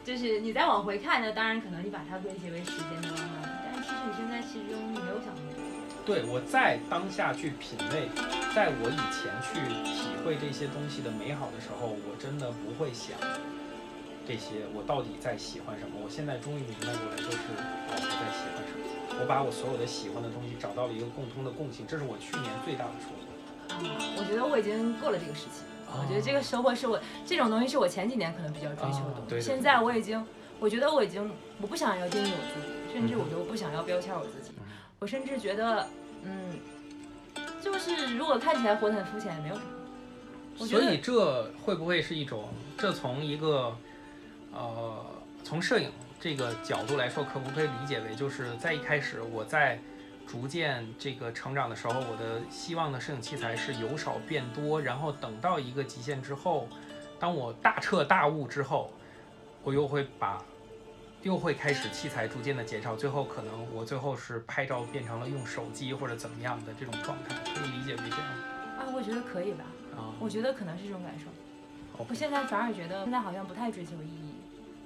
[0.04, 5.53] 就是你再往回看呢，当然可能你把它归结为时间的浪漫，但是其实你现在其中，没有想那么。
[6.06, 8.10] 对，我在当下去品味。
[8.54, 13.18] 在我以前去体会这些东西的美好的时候，我真的不会想
[14.28, 15.98] 这些，我到底在喜欢什么？
[16.04, 18.84] 我现在终于明白过来，就是我在喜欢什么。
[19.18, 23.74] 我把我所有的喜欢的东西找到了一个共通的共性，这是我去年最大的收获。
[23.74, 23.80] 啊，
[24.20, 25.66] 我觉得我已经过了这个时期。
[25.90, 29.42] 我觉得这个收获是我这种东西是我前几年可能比较追求的东西。
[29.42, 30.26] 现在我已经，
[30.60, 31.32] 我觉得我已经，
[31.62, 34.52] 我不想要定义我自己，甚至我都不想要标签我自己。
[35.04, 35.86] 我甚至觉得，
[36.24, 36.58] 嗯。
[37.62, 40.66] 就是如果看起来活得很肤浅，也没有什么。
[40.66, 42.48] 所以这会不会是一种？
[42.78, 43.76] 这从一个
[44.54, 45.06] 呃，
[45.44, 45.92] 从摄影
[46.22, 49.78] 这个角度来说，可不可以理解为，就是在一开始我在
[50.26, 56.70] 逐渐这个成长的时候，我的希望的摄影器材是由少变多，然后等到一个极限之后，
[57.20, 58.94] 当我大彻大悟之后，
[59.64, 60.42] 我又会把。
[61.24, 68.28] 又会开始器材逐渐的减少，最后可能我最后是拍照变成了用手机或者怎么样的这种状态，可以理解为这样
[68.78, 69.64] 啊，我觉得可以吧。
[69.96, 71.26] 啊，我觉得可能是这种感受。
[72.10, 74.36] 我现在反而觉得现在好像不太追求意义，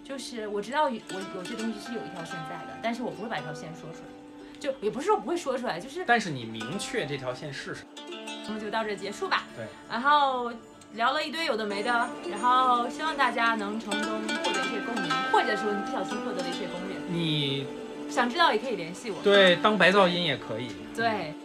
[0.04, 6.06] 就是我知道我有些东西是有一条线在的，但是我不会把这条线说出来，就也不是说不会说出来，就是。
[6.06, 7.90] 但是你明确这条线是什么？
[8.46, 9.46] 那么就到这结束吧。
[9.56, 9.66] 对。
[9.90, 10.52] 然后。
[10.98, 11.92] 聊了一堆有的没的，
[12.28, 16.98] 然后希望大家能从中获得一些共鸣，或者说你不小心获得了一些攻略。
[17.08, 17.68] 你
[18.10, 19.18] 想知道也可以联系我。
[19.24, 20.72] 对，当白噪音也可以。
[20.96, 21.36] 对。